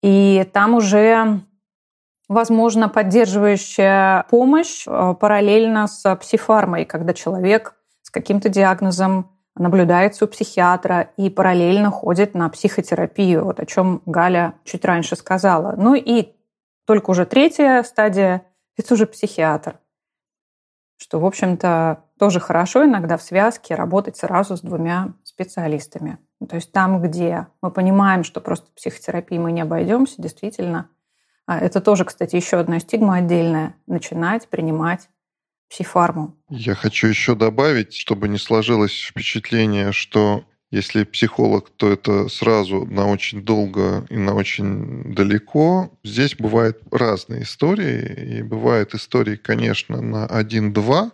И 0.03 0.47
там 0.53 0.75
уже 0.75 1.41
возможно, 2.29 2.89
поддерживающая 2.89 4.27
помощь 4.29 4.85
э, 4.85 5.15
параллельно 5.19 5.87
с 5.87 6.15
психофармой, 6.17 6.85
когда 6.85 7.13
человек 7.13 7.73
с 8.03 8.11
каким-то 8.11 8.49
диагнозом 8.49 9.31
наблюдается 9.55 10.25
у 10.25 10.27
психиатра 10.27 11.09
и 11.17 11.31
параллельно 11.31 11.89
ходит 11.89 12.35
на 12.35 12.49
психотерапию, 12.49 13.45
вот 13.45 13.59
о 13.59 13.65
чем 13.65 14.03
Галя 14.05 14.53
чуть 14.63 14.85
раньше 14.85 15.15
сказала. 15.15 15.73
Ну 15.75 15.95
и 15.95 16.37
только 16.88 17.12
уже 17.12 17.26
третья 17.26 17.84
стадия– 17.84 18.47
это 18.78 18.95
уже 18.95 19.06
психиатр. 19.06 19.80
Что, 20.97 21.19
в 21.19 21.26
общем-то, 21.26 22.06
тоже 22.17 22.39
хорошо 22.39 22.86
иногда 22.86 23.17
в 23.17 23.21
связке 23.21 23.76
работать 23.76 24.17
сразу 24.17 24.58
с 24.58 24.62
двумя 24.62 25.13
специалистами. 25.23 26.17
То 26.50 26.56
есть 26.56 26.71
там, 26.71 27.00
где 27.04 27.47
мы 27.62 27.69
понимаем, 27.69 28.23
что 28.23 28.41
просто 28.41 28.71
психотерапией 28.76 29.39
мы 29.39 29.52
не 29.52 29.62
обойдемся, 29.62 30.19
действительно– 30.19 30.89
а 31.47 31.60
это 31.60 31.80
тоже, 31.80 32.04
кстати, 32.04 32.36
еще 32.36 32.58
одна 32.58 32.80
стигма 32.80 33.15
отдельная. 33.15 33.76
Начинать 33.88 34.50
принимать 34.50 35.10
психфарму. 35.69 36.36
Я 36.50 36.76
хочу 36.76 37.08
еще 37.08 37.36
добавить, 37.36 37.93
чтобы 37.93 38.28
не 38.28 38.38
сложилось 38.38 39.02
впечатление, 39.02 39.93
что 39.93 40.43
если 40.71 41.03
психолог, 41.03 41.69
то 41.69 41.91
это 41.91 42.27
сразу 42.27 42.86
на 42.86 43.08
очень 43.08 43.43
долго 43.43 44.06
и 44.10 44.17
на 44.17 44.34
очень 44.34 45.13
далеко. 45.13 45.91
Здесь 46.03 46.36
бывают 46.36 46.80
разные 46.91 47.43
истории. 47.43 48.39
И 48.39 48.41
бывают 48.41 48.93
истории, 48.93 49.38
конечно, 49.38 50.01
на 50.01 50.25
один-два, 50.25 51.12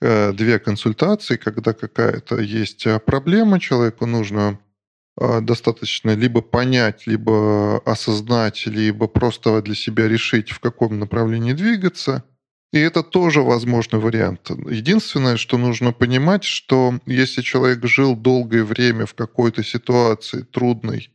э, 0.00 0.32
две 0.32 0.58
консультации, 0.58 1.36
когда 1.36 1.72
какая-то 1.72 2.38
есть 2.38 2.86
проблема, 3.06 3.60
человеку 3.60 4.04
нужно 4.04 4.58
а, 5.18 5.40
достаточно 5.40 6.14
либо 6.14 6.42
понять, 6.42 7.06
либо 7.06 7.78
осознать, 7.78 8.66
либо 8.66 9.06
просто 9.06 9.62
для 9.62 9.74
себя 9.74 10.08
решить, 10.08 10.50
в 10.50 10.60
каком 10.60 10.98
направлении 10.98 11.52
двигаться. 11.54 12.24
И 12.76 12.78
это 12.78 13.02
тоже 13.02 13.40
возможный 13.40 13.98
вариант. 13.98 14.50
Единственное, 14.50 15.38
что 15.38 15.56
нужно 15.56 15.92
понимать, 15.92 16.44
что 16.44 17.00
если 17.06 17.40
человек 17.40 17.84
жил 17.86 18.14
долгое 18.14 18.64
время 18.64 19.06
в 19.06 19.14
какой-то 19.14 19.64
ситуации 19.64 20.42
трудной, 20.42 21.10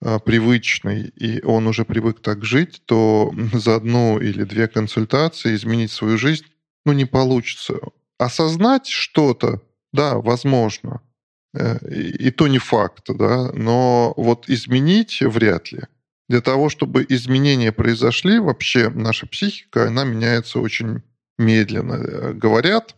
а, 0.00 0.18
привычной, 0.18 1.08
и 1.08 1.42
он 1.42 1.66
уже 1.66 1.84
привык 1.84 2.20
так 2.20 2.44
жить, 2.44 2.82
то 2.86 3.34
за 3.52 3.76
одну 3.76 4.18
или 4.18 4.44
две 4.44 4.66
консультации 4.66 5.54
изменить 5.54 5.92
свою 5.92 6.16
жизнь 6.16 6.46
ну, 6.86 6.92
не 6.92 7.04
получится. 7.04 7.74
Осознать 8.18 8.86
что-то, 8.86 9.60
да, 9.92 10.16
возможно– 10.16 11.00
Э, 11.54 11.78
и 11.88 12.30
то 12.30 12.48
не 12.48 12.58
факт, 12.58 13.04
да, 13.08 13.52
но 13.52 14.12
вот 14.16 14.48
изменить 14.48 15.20
вряд 15.20 15.72
ли. 15.72 15.82
Для 16.28 16.40
того, 16.40 16.70
чтобы 16.70 17.04
изменения 17.08 17.70
произошли, 17.70 18.38
вообще 18.38 18.88
наша 18.88 19.26
психика, 19.26 19.88
она 19.88 20.04
меняется 20.04 20.58
очень 20.58 21.02
медленно. 21.38 21.94
Э, 21.94 22.32
говорят, 22.32 22.96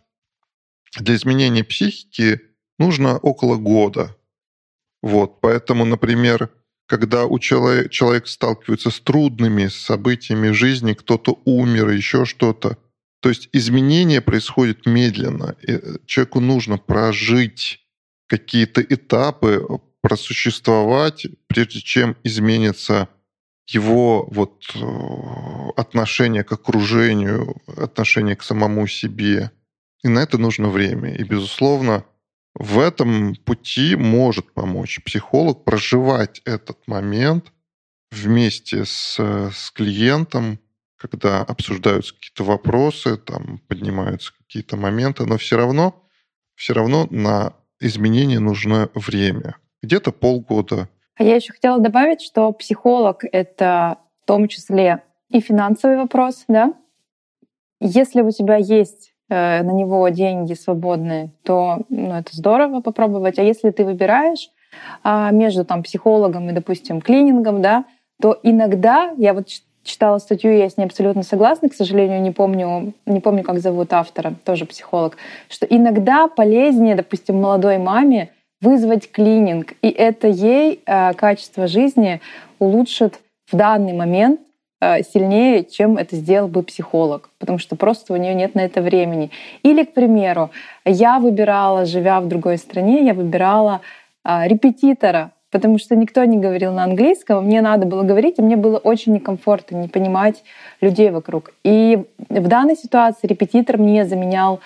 для 0.97 1.15
изменения 1.15 1.63
психики 1.63 2.41
нужно 2.79 3.17
около 3.17 3.57
года. 3.57 4.15
Вот, 5.01 5.41
поэтому, 5.41 5.85
например, 5.85 6.49
когда 6.87 7.25
у 7.25 7.37
человека, 7.37 7.89
человек 7.89 8.27
сталкивается 8.27 8.89
с 8.91 8.99
трудными 9.01 9.67
событиями 9.67 10.51
жизни, 10.51 10.93
кто-то 10.93 11.41
умер, 11.43 11.89
еще 11.89 12.23
что-то, 12.25 12.77
то 13.19 13.29
есть 13.29 13.49
изменения 13.51 14.21
происходят 14.21 14.85
медленно. 14.85 15.55
И 15.61 15.73
э, 15.73 15.97
человеку 16.05 16.39
нужно 16.39 16.77
прожить 16.77 17.85
какие-то 18.27 18.81
этапы 18.81 19.65
просуществовать, 20.01 21.27
прежде 21.47 21.81
чем 21.81 22.15
изменится 22.23 23.09
его 23.67 24.27
вот 24.31 24.63
э, 24.75 25.69
отношение 25.75 26.43
к 26.43 26.51
окружению, 26.51 27.57
отношение 27.67 28.35
к 28.35 28.43
самому 28.43 28.87
себе. 28.87 29.51
И 30.03 30.07
на 30.07 30.19
это 30.19 30.37
нужно 30.37 30.69
время. 30.69 31.15
И, 31.15 31.23
безусловно, 31.23 32.05
в 32.53 32.79
этом 32.79 33.35
пути 33.35 33.95
может 33.95 34.53
помочь 34.53 34.99
психолог 35.03 35.63
проживать 35.63 36.41
этот 36.45 36.87
момент 36.87 37.51
вместе 38.11 38.85
с, 38.85 39.19
с 39.19 39.71
клиентом, 39.71 40.59
когда 40.97 41.41
обсуждаются 41.41 42.15
какие-то 42.15 42.43
вопросы, 42.43 43.17
там 43.17 43.59
поднимаются 43.67 44.33
какие-то 44.37 44.77
моменты, 44.77 45.25
но 45.25 45.37
все 45.37 45.57
равно, 45.57 46.03
все 46.55 46.73
равно 46.73 47.07
на 47.11 47.53
изменения 47.79 48.39
нужно 48.39 48.89
время. 48.95 49.57
Где-то 49.83 50.11
полгода. 50.11 50.89
А 51.17 51.23
я 51.23 51.35
еще 51.35 51.53
хотела 51.53 51.79
добавить, 51.79 52.21
что 52.21 52.51
психолог— 52.51 53.23
это 53.31 53.97
в 54.23 54.27
том 54.27 54.47
числе 54.47 55.01
и 55.29 55.39
финансовый 55.39 55.97
вопрос, 55.97 56.45
да? 56.47 56.73
Если 57.79 58.21
у 58.21 58.31
тебя 58.31 58.57
есть 58.57 59.13
э, 59.29 59.63
на 59.63 59.71
него 59.71 60.07
деньги 60.09 60.53
свободные, 60.53 61.31
то 61.43 61.79
ну, 61.89 62.13
это 62.13 62.35
здорово 62.35 62.81
попробовать. 62.81 63.39
А 63.39 63.43
если 63.43 63.71
ты 63.71 63.83
выбираешь 63.83 64.49
э, 65.03 65.29
между 65.31 65.65
там, 65.65 65.83
психологом 65.83 66.49
и, 66.49 66.53
допустим, 66.53 67.01
клинингом, 67.01 67.61
да, 67.61 67.85
то 68.21 68.39
иногда, 68.43 69.13
я 69.17 69.33
вот 69.33 69.47
читала 69.83 70.17
статью, 70.19 70.55
я 70.55 70.69
с 70.69 70.77
ней 70.77 70.85
абсолютно 70.85 71.23
согласна, 71.23 71.69
к 71.69 71.73
сожалению, 71.73 72.21
не 72.21 72.31
помню, 72.31 72.93
не 73.05 73.19
помню, 73.19 73.43
как 73.43 73.59
зовут 73.59 73.93
автора, 73.93 74.33
тоже 74.43 74.65
психолог, 74.65 75.17
что 75.49 75.65
иногда 75.65 76.27
полезнее, 76.27 76.95
допустим, 76.95 77.41
молодой 77.41 77.77
маме 77.77 78.31
вызвать 78.61 79.11
клининг, 79.11 79.73
и 79.81 79.89
это 79.89 80.27
ей 80.27 80.81
э, 80.85 81.13
качество 81.13 81.67
жизни 81.67 82.21
улучшит 82.59 83.19
в 83.51 83.55
данный 83.55 83.93
момент 83.93 84.41
э, 84.81 85.03
сильнее, 85.03 85.63
чем 85.63 85.97
это 85.97 86.15
сделал 86.15 86.47
бы 86.47 86.63
психолог, 86.63 87.29
потому 87.39 87.59
что 87.59 87.75
просто 87.75 88.13
у 88.13 88.17
нее 88.17 88.33
нет 88.33 88.55
на 88.55 88.61
это 88.61 88.81
времени. 88.81 89.31
Или, 89.63 89.83
к 89.83 89.93
примеру, 89.93 90.49
я 90.85 91.19
выбирала, 91.19 91.85
живя 91.85 92.19
в 92.19 92.27
другой 92.27 92.57
стране, 92.57 93.05
я 93.05 93.13
выбирала 93.13 93.81
а, 94.23 94.47
репетитора, 94.47 95.31
потому 95.51 95.77
что 95.79 95.95
никто 95.95 96.23
не 96.25 96.37
говорил 96.37 96.73
на 96.73 96.83
английском, 96.83 97.45
мне 97.45 97.61
надо 97.61 97.85
было 97.85 98.03
говорить, 98.03 98.39
и 98.39 98.41
мне 98.41 98.57
было 98.57 98.77
очень 98.77 99.13
некомфортно 99.13 99.77
не 99.77 99.87
понимать 99.87 100.43
людей 100.81 101.11
вокруг. 101.11 101.53
И 101.63 102.03
в 102.27 102.47
данной 102.47 102.75
ситуации 102.75 103.27
репетитор 103.27 103.77
мне 103.77 104.05
заменял 104.05 104.59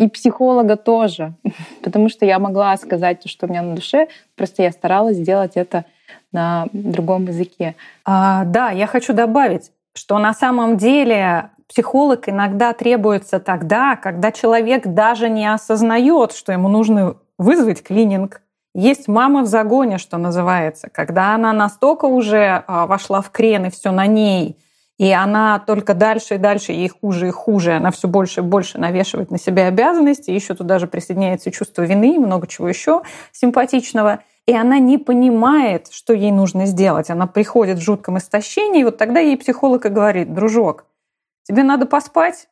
и 0.00 0.08
психолога 0.08 0.76
тоже, 0.76 1.34
потому 1.82 2.08
что 2.08 2.24
я 2.24 2.38
могла 2.38 2.76
сказать 2.78 3.20
то, 3.20 3.28
что 3.28 3.46
у 3.46 3.50
меня 3.50 3.62
на 3.62 3.74
душе, 3.74 4.08
просто 4.34 4.62
я 4.62 4.72
старалась 4.72 5.18
сделать 5.18 5.52
это 5.54 5.84
на 6.32 6.66
другом 6.72 7.26
языке. 7.26 7.76
А, 8.04 8.44
да, 8.44 8.70
я 8.70 8.86
хочу 8.86 9.12
добавить, 9.12 9.70
что 9.94 10.18
на 10.18 10.32
самом 10.32 10.78
деле 10.78 11.50
психолог 11.68 12.28
иногда 12.28 12.72
требуется 12.72 13.40
тогда, 13.40 13.96
когда 13.96 14.32
человек 14.32 14.86
даже 14.86 15.28
не 15.28 15.52
осознает, 15.52 16.32
что 16.32 16.52
ему 16.52 16.68
нужно 16.68 17.16
вызвать 17.38 17.82
клининг. 17.82 18.40
Есть 18.74 19.06
мама 19.06 19.42
в 19.42 19.46
загоне, 19.46 19.98
что 19.98 20.16
называется, 20.16 20.88
когда 20.90 21.34
она 21.34 21.52
настолько 21.52 22.06
уже 22.06 22.64
а, 22.66 22.86
вошла 22.86 23.20
в 23.20 23.30
крен 23.30 23.66
и 23.66 23.70
все 23.70 23.90
на 23.90 24.06
ней, 24.06 24.56
и 25.00 25.10
она 25.12 25.58
только 25.58 25.94
дальше 25.94 26.34
и 26.34 26.38
дальше, 26.38 26.72
ей 26.72 26.88
хуже 26.88 27.28
и 27.28 27.30
хуже, 27.30 27.72
она 27.72 27.90
все 27.90 28.06
больше 28.06 28.40
и 28.40 28.44
больше 28.44 28.78
навешивает 28.78 29.30
на 29.30 29.38
себя 29.38 29.66
обязанности, 29.66 30.30
еще 30.30 30.54
туда 30.54 30.78
же 30.78 30.86
присоединяется 30.86 31.50
чувство 31.50 31.82
вины 31.82 32.16
и 32.16 32.18
много 32.18 32.46
чего 32.46 32.68
еще 32.68 33.02
симпатичного– 33.32 34.20
и 34.46 34.52
она 34.52 34.80
не 34.80 34.98
понимает, 34.98 35.92
что 35.92 36.12
ей 36.12 36.32
нужно 36.32 36.66
сделать. 36.66 37.08
Она 37.08 37.28
приходит 37.28 37.78
в 37.78 37.82
жутком 37.82 38.18
истощении, 38.18 38.80
и 38.80 38.84
вот 38.84 38.96
тогда 38.98 39.20
ей 39.20 39.36
психолог 39.36 39.86
и 39.86 39.90
говорит, 39.90 40.34
дружок, 40.34 40.86
тебе 41.44 41.62
надо 41.62 41.86
поспать, 41.86 42.48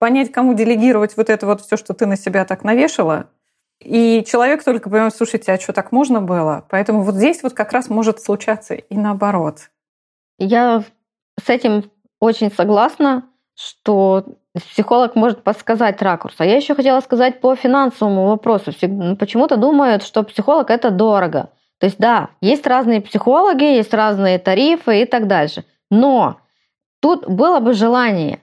понять, 0.00 0.32
кому 0.32 0.54
делегировать 0.54 1.16
вот 1.16 1.30
это 1.30 1.46
вот 1.46 1.60
все, 1.60 1.76
что 1.76 1.94
ты 1.94 2.06
на 2.06 2.16
себя 2.16 2.44
так 2.44 2.64
навешала, 2.64 3.28
и 3.78 4.24
человек 4.26 4.64
только 4.64 4.90
понимает, 4.90 5.14
слушайте, 5.14 5.52
а 5.52 5.60
что, 5.60 5.72
так 5.72 5.92
можно 5.92 6.20
было? 6.20 6.64
Поэтому 6.70 7.02
вот 7.02 7.14
здесь 7.14 7.44
вот 7.44 7.52
как 7.52 7.72
раз 7.72 7.88
может 7.88 8.20
случаться 8.20 8.74
и 8.74 8.96
наоборот. 8.96 9.70
Я 10.38 10.82
с 11.44 11.48
этим 11.48 11.90
очень 12.20 12.52
согласна, 12.52 13.24
что 13.56 14.24
психолог 14.54 15.16
может 15.16 15.42
подсказать 15.42 16.00
ракурс. 16.02 16.34
А 16.38 16.44
я 16.44 16.56
еще 16.56 16.74
хотела 16.74 17.00
сказать 17.00 17.40
по 17.40 17.54
финансовому 17.54 18.26
вопросу. 18.26 18.72
Почему-то 19.18 19.56
думают, 19.56 20.02
что 20.02 20.22
психолог 20.22 20.70
это 20.70 20.90
дорого. 20.90 21.50
То 21.78 21.86
есть 21.86 21.98
да, 21.98 22.28
есть 22.40 22.66
разные 22.66 23.00
психологи, 23.00 23.64
есть 23.64 23.92
разные 23.92 24.38
тарифы 24.38 25.02
и 25.02 25.04
так 25.04 25.26
дальше. 25.26 25.64
Но 25.90 26.36
тут 27.00 27.28
было 27.28 27.60
бы 27.60 27.72
желание. 27.72 28.40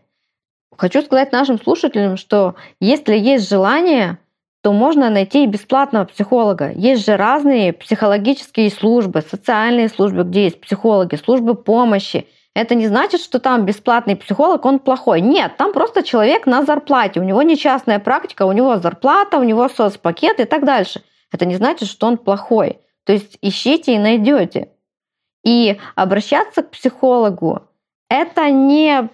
Хочу 0.76 1.02
сказать 1.02 1.32
нашим 1.32 1.60
слушателям, 1.60 2.18
что 2.18 2.56
если 2.80 3.16
есть 3.18 3.50
желание, 3.50 4.18
то 4.62 4.74
можно 4.74 5.10
найти 5.10 5.44
и 5.44 5.48
бесплатного 5.48 6.06
психолога. 6.06 6.72
Есть 6.72 7.06
же 7.06 7.16
разные 7.16 7.72
психологические 7.72 8.70
службы, 8.70 9.22
социальные 9.22 9.88
службы, 9.88 10.24
где 10.24 10.46
есть 10.46 10.60
психологи, 10.60 11.16
службы 11.16 11.56
помощи– 11.56 12.28
это 12.60 12.76
не 12.76 12.88
значит, 12.88 13.22
что 13.22 13.39
там 13.39 13.65
бесплатный 13.65 14.15
психолог, 14.15 14.65
он 14.65 14.80
плохой. 14.80 15.22
Нет, 15.22 15.56
там 15.58 15.72
просто 15.72 16.04
человек 16.04 16.45
на 16.45 16.63
зарплате. 16.63 17.22
У 17.22 17.24
него 17.24 17.41
не 17.41 17.56
частная 17.56 18.00
практика, 18.00 18.45
у 18.45 18.52
него 18.52 18.78
зарплата, 18.78 19.38
у 19.38 19.43
него 19.43 19.69
соцпакет 19.69 20.39
и 20.39 20.45
так 20.45 20.65
дальше. 20.65 21.02
Это 21.32 21.45
не 21.45 21.56
значит, 21.56 21.88
что 21.88 22.08
он 22.08 22.17
плохой. 22.17 22.80
То 23.06 23.13
есть 23.13 23.38
ищите 23.41 23.95
и 23.95 24.00
найдете. 24.00 24.74
И 25.45 25.80
обращаться 25.95 26.63
к 26.63 26.72
психологу– 26.72 27.63
это 28.10 28.50
не 28.52 29.10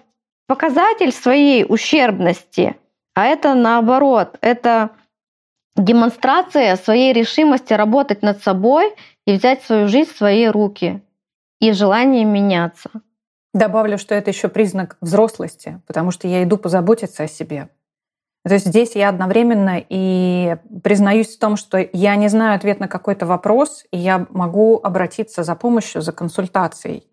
показатель 0.48 1.12
своей 1.12 1.64
ущербности, 1.64 2.76
а 3.14 3.26
это 3.26 3.54
наоборот, 3.54 4.36
это 4.40 4.90
демонстрация 5.76 6.76
своей 6.76 7.12
решимости 7.12 7.72
работать 7.72 8.22
над 8.22 8.42
собой 8.42 8.92
и 9.24 9.32
взять 9.32 9.62
свою 9.62 9.88
жизнь 9.88 10.12
в 10.12 10.16
свои 10.16 10.46
руки 10.46 11.00
и 11.60 11.72
желание 11.72 12.24
меняться. 12.24 12.90
Добавлю, 13.56 13.96
что 13.96 14.14
это 14.14 14.28
еще 14.28 14.48
признак 14.48 14.98
взрослости, 15.00 15.80
потому 15.86 16.10
что 16.10 16.28
я 16.28 16.44
иду 16.44 16.58
позаботиться 16.58 17.22
о 17.22 17.26
себе. 17.26 17.70
То 18.44 18.52
есть 18.52 18.66
здесь 18.66 18.94
я 18.94 19.08
одновременно 19.08 19.82
и 19.88 20.58
признаюсь 20.84 21.34
в 21.34 21.38
том, 21.38 21.56
что 21.56 21.78
я 21.78 22.16
не 22.16 22.28
знаю 22.28 22.56
ответ 22.56 22.80
на 22.80 22.86
какой-то 22.86 23.24
вопрос, 23.24 23.86
и 23.90 23.96
я 23.96 24.26
могу 24.28 24.78
обратиться 24.82 25.42
за 25.42 25.54
помощью, 25.54 26.02
за 26.02 26.12
консультацией. 26.12 27.08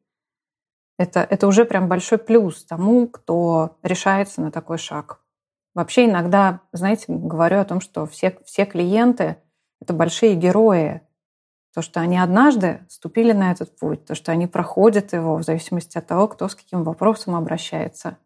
Это, 0.99 1.21
это 1.21 1.47
уже 1.47 1.63
прям 1.63 1.87
большой 1.87 2.17
плюс 2.17 2.65
тому, 2.65 3.07
кто 3.07 3.77
решается 3.81 4.41
на 4.41 4.51
такой 4.51 4.77
шаг. 4.77 5.21
Вообще 5.73 6.07
иногда, 6.07 6.59
знаете, 6.73 7.05
говорю 7.07 7.59
о 7.59 7.65
том, 7.65 7.79
что 7.79 8.05
все, 8.05 8.37
все 8.43 8.65
клиенты— 8.65 9.37
это 9.81 9.93
большие 9.93 10.35
герои, 10.35 11.03
то, 11.73 11.81
что 11.81 11.99
они 11.99 12.17
однажды 12.17 12.81
ступили 12.87 13.31
на 13.33 13.51
этот 13.51 13.77
путь, 13.77 14.05
то, 14.05 14.15
что 14.15 14.31
они 14.31 14.47
проходят 14.47 15.13
его 15.13 15.35
в 15.35 15.43
зависимости 15.43 15.97
от 15.97 16.07
того, 16.07 16.27
кто 16.27 16.47
с 16.47 16.55
каким 16.55 16.83
вопросом 16.83 17.35
обращается. 17.35 18.17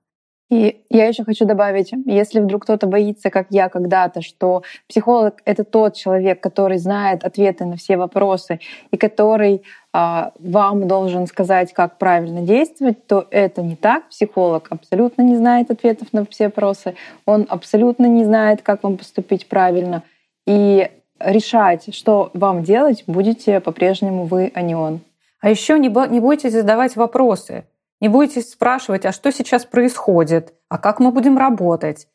И 0.49 0.85
я 0.89 1.07
еще 1.07 1.25
хочу 1.25 1.45
добавить, 1.45 1.91
если 2.05 2.39
вдруг 2.39 2.63
кто-то 2.63 2.87
боится, 2.87 3.29
как 3.29 3.47
я 3.49 3.67
когда-то, 3.67 4.21
что 4.21 4.63
психолог— 4.87 5.41
это 5.45 5.65
тот 5.65 5.95
человек, 5.95 6.41
который 6.41 6.77
знает 6.77 7.25
ответы 7.25 7.65
на 7.65 7.75
все 7.75 7.97
вопросы 7.97 8.61
и 8.91 8.97
который 8.97 9.63
а, 9.91 10.31
вам 10.39 10.87
должен 10.87 11.27
сказать, 11.27 11.73
как 11.73 11.97
правильно 11.97 12.41
действовать, 12.41 13.07
то 13.07 13.27
это 13.29 13.61
не 13.61 13.75
так. 13.75 14.07
Психолог 14.07 14.67
абсолютно 14.69 15.21
не 15.21 15.35
знает 15.35 15.69
ответов 15.69 16.13
на 16.13 16.25
все 16.25 16.45
вопросы, 16.45 16.95
он 17.25 17.45
абсолютно 17.49 18.05
не 18.05 18.23
знает, 18.23 18.61
как 18.61 18.83
вам 18.83 18.95
поступить 18.95 19.49
правильно. 19.49 20.03
И 20.45 20.89
решать, 21.19 21.93
что 21.95 22.31
вам 22.33 22.63
делать, 22.63 23.03
будете 23.07 23.59
по-прежнему 23.59 24.25
вы, 24.25 24.51
а 24.53 24.61
не 24.61 24.75
он. 24.75 25.01
А 25.39 25.49
еще 25.49 25.77
не, 25.79 25.89
не 26.09 26.19
бойтесь 26.19 26.53
задавать 26.53 26.95
вопросы. 26.95 27.65
Не 27.99 28.09
бойтесь 28.09 28.51
спрашивать, 28.51 29.05
а 29.05 29.11
что 29.11 29.31
сейчас 29.31 29.65
происходит, 29.65 30.53
а 30.69 30.77
как 30.77 30.99
мы 30.99 31.11
будем 31.11 31.37
работать. 31.37 32.07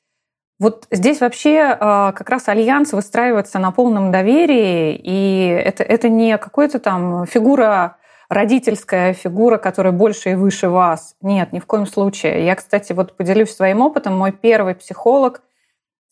Вот 0.60 0.86
здесь 0.92 1.20
вообще 1.20 1.76
а, 1.78 2.12
как 2.12 2.30
раз 2.30 2.48
альянс 2.48 2.92
выстраивается 2.92 3.58
на 3.58 3.72
полном 3.72 4.12
доверии, 4.12 4.94
и 4.94 5.46
это, 5.48 5.82
это 5.82 6.08
не 6.08 6.38
какая-то 6.38 6.78
там 6.78 7.26
фигура 7.26 7.96
родительская 8.32 9.12
фигура, 9.12 9.58
которая 9.58 9.92
больше 9.92 10.30
и 10.30 10.34
выше 10.34 10.68
вас. 10.68 11.16
Нет, 11.20 11.52
ни 11.52 11.58
в 11.58 11.66
коем 11.66 11.86
случае. 11.86 12.46
Я, 12.46 12.54
кстати, 12.54 12.92
вот 12.92 13.16
поделюсь 13.16 13.54
своим 13.54 13.82
опытом. 13.82 14.16
Мой 14.16 14.32
первый 14.32 14.74
психолог 14.74 15.42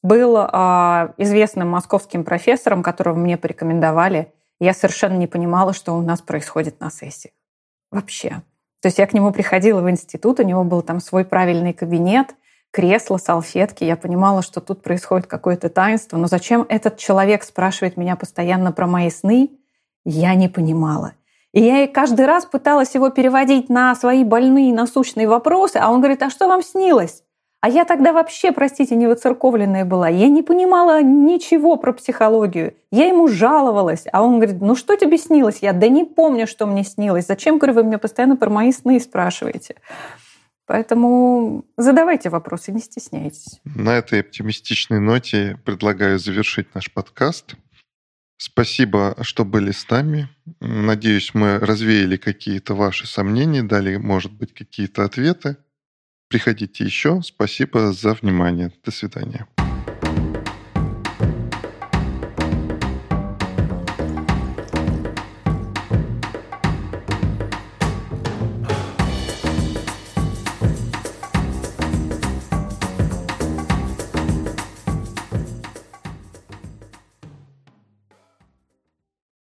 был 0.03 0.37
а, 0.37 1.13
известным 1.19 1.69
московским 1.69 2.25
профессором, 2.25 2.83
которого 2.83 3.17
мне 3.17 3.37
порекомендовали. 3.37 4.33
Я 4.59 4.75
совершенно 4.75 5.17
не 5.17 5.27
понимала, 5.27 5.73
что 5.73 5.93
у 5.97 6.03
нас 6.03 6.21
происходит 6.21 6.81
на 6.81 6.91
сессии. 6.91 7.33
Вообще. 7.91 8.43
То 8.81 8.87
есть 8.87 8.99
я 8.99 9.07
к 9.07 9.13
нему 9.13 9.31
приходила 9.31 9.81
в 9.83 9.91
институт, 9.91 10.41
у 10.41 10.43
него 10.43 10.65
был 10.65 10.83
там 10.83 11.01
свой 11.01 11.25
правильный 11.25 11.75
кабинет, 11.75 12.35
кресло, 12.71 13.19
салфетки. 13.19 13.85
Я 13.85 13.97
понимала, 13.97 14.43
что 14.43 14.61
тут 14.61 14.83
происходит 14.83 15.27
какое-то 15.27 15.69
таинство. 15.69 16.17
Но 16.17 16.27
зачем 16.27 16.65
этот 16.69 16.97
человек 16.97 17.43
спрашивает 17.43 17.97
меня 17.97 18.17
постоянно 18.17 18.73
про 18.73 18.87
мои 18.87 19.11
сны, 19.11 19.51
я 20.05 20.35
не 20.35 20.49
понимала. 20.49 21.13
И 21.53 21.63
я 21.63 21.87
каждый 21.89 22.27
раз 22.27 22.47
пыталась 22.47 22.95
его 22.95 23.11
переводить 23.11 23.69
на 23.69 23.95
свои 23.97 24.25
больные 24.25 24.73
насущные 24.73 25.29
вопросы, 25.29 25.77
а 25.77 25.91
он 25.91 26.01
говорит, 26.01 26.23
а 26.23 26.31
что 26.31 26.47
вам 26.47 26.63
снилось? 26.63 27.25
А 27.63 27.69
я 27.69 27.85
тогда 27.85 28.13
вообще, 28.13 28.53
простите, 28.53 28.97
не 28.97 29.07
выцерковленная 29.07 29.85
была. 29.85 30.09
Я 30.09 30.29
не 30.29 30.43
понимала 30.43 31.03
ничего 31.03 31.77
про 31.77 31.93
психологию. 31.93 32.75
Я 32.91 33.09
ему 33.09 33.29
жаловалась. 33.29 34.05
А 34.13 34.23
он 34.23 34.37
говорит, 34.37 34.63
ну 34.63 34.75
что 34.75 34.97
тебе 34.97 35.19
снилось? 35.19 35.59
Я, 35.61 35.75
да 35.75 35.89
не 35.89 36.05
помню, 36.05 36.47
что 36.47 36.67
мне 36.67 36.85
снилось. 36.85 37.27
Зачем, 37.27 37.59
говорю, 37.59 37.75
вы 37.75 37.85
меня 37.85 37.99
постоянно 37.99 38.37
про 38.37 38.49
мои 38.49 38.73
сны 38.73 38.99
спрашиваете? 38.99 39.77
Поэтому 40.67 41.65
задавайте 41.77 42.31
вопросы, 42.31 42.73
не 42.73 42.81
стесняйтесь. 42.81 43.61
На 43.65 43.99
этой 43.99 44.21
оптимистичной 44.21 45.01
ноте 45.01 45.59
предлагаю 45.65 46.19
завершить 46.19 46.75
наш 46.75 46.91
подкаст. 46.91 47.57
Спасибо, 48.39 49.17
что 49.21 49.45
были 49.45 49.73
с 49.73 49.87
нами. 49.91 50.31
Надеюсь, 50.61 51.35
мы 51.35 51.59
развеяли 51.59 52.17
какие-то 52.17 52.75
ваши 52.75 53.07
сомнения, 53.07 53.63
дали, 53.63 53.97
может 53.97 54.33
быть, 54.33 54.55
какие-то 54.55 55.05
ответы. 55.05 55.59
Приходите 56.31 56.85
еще. 56.85 57.21
Спасибо 57.23 57.93
за 57.93 58.15
внимание. 58.15 58.71
До 58.85 58.93
свидания. 58.93 59.49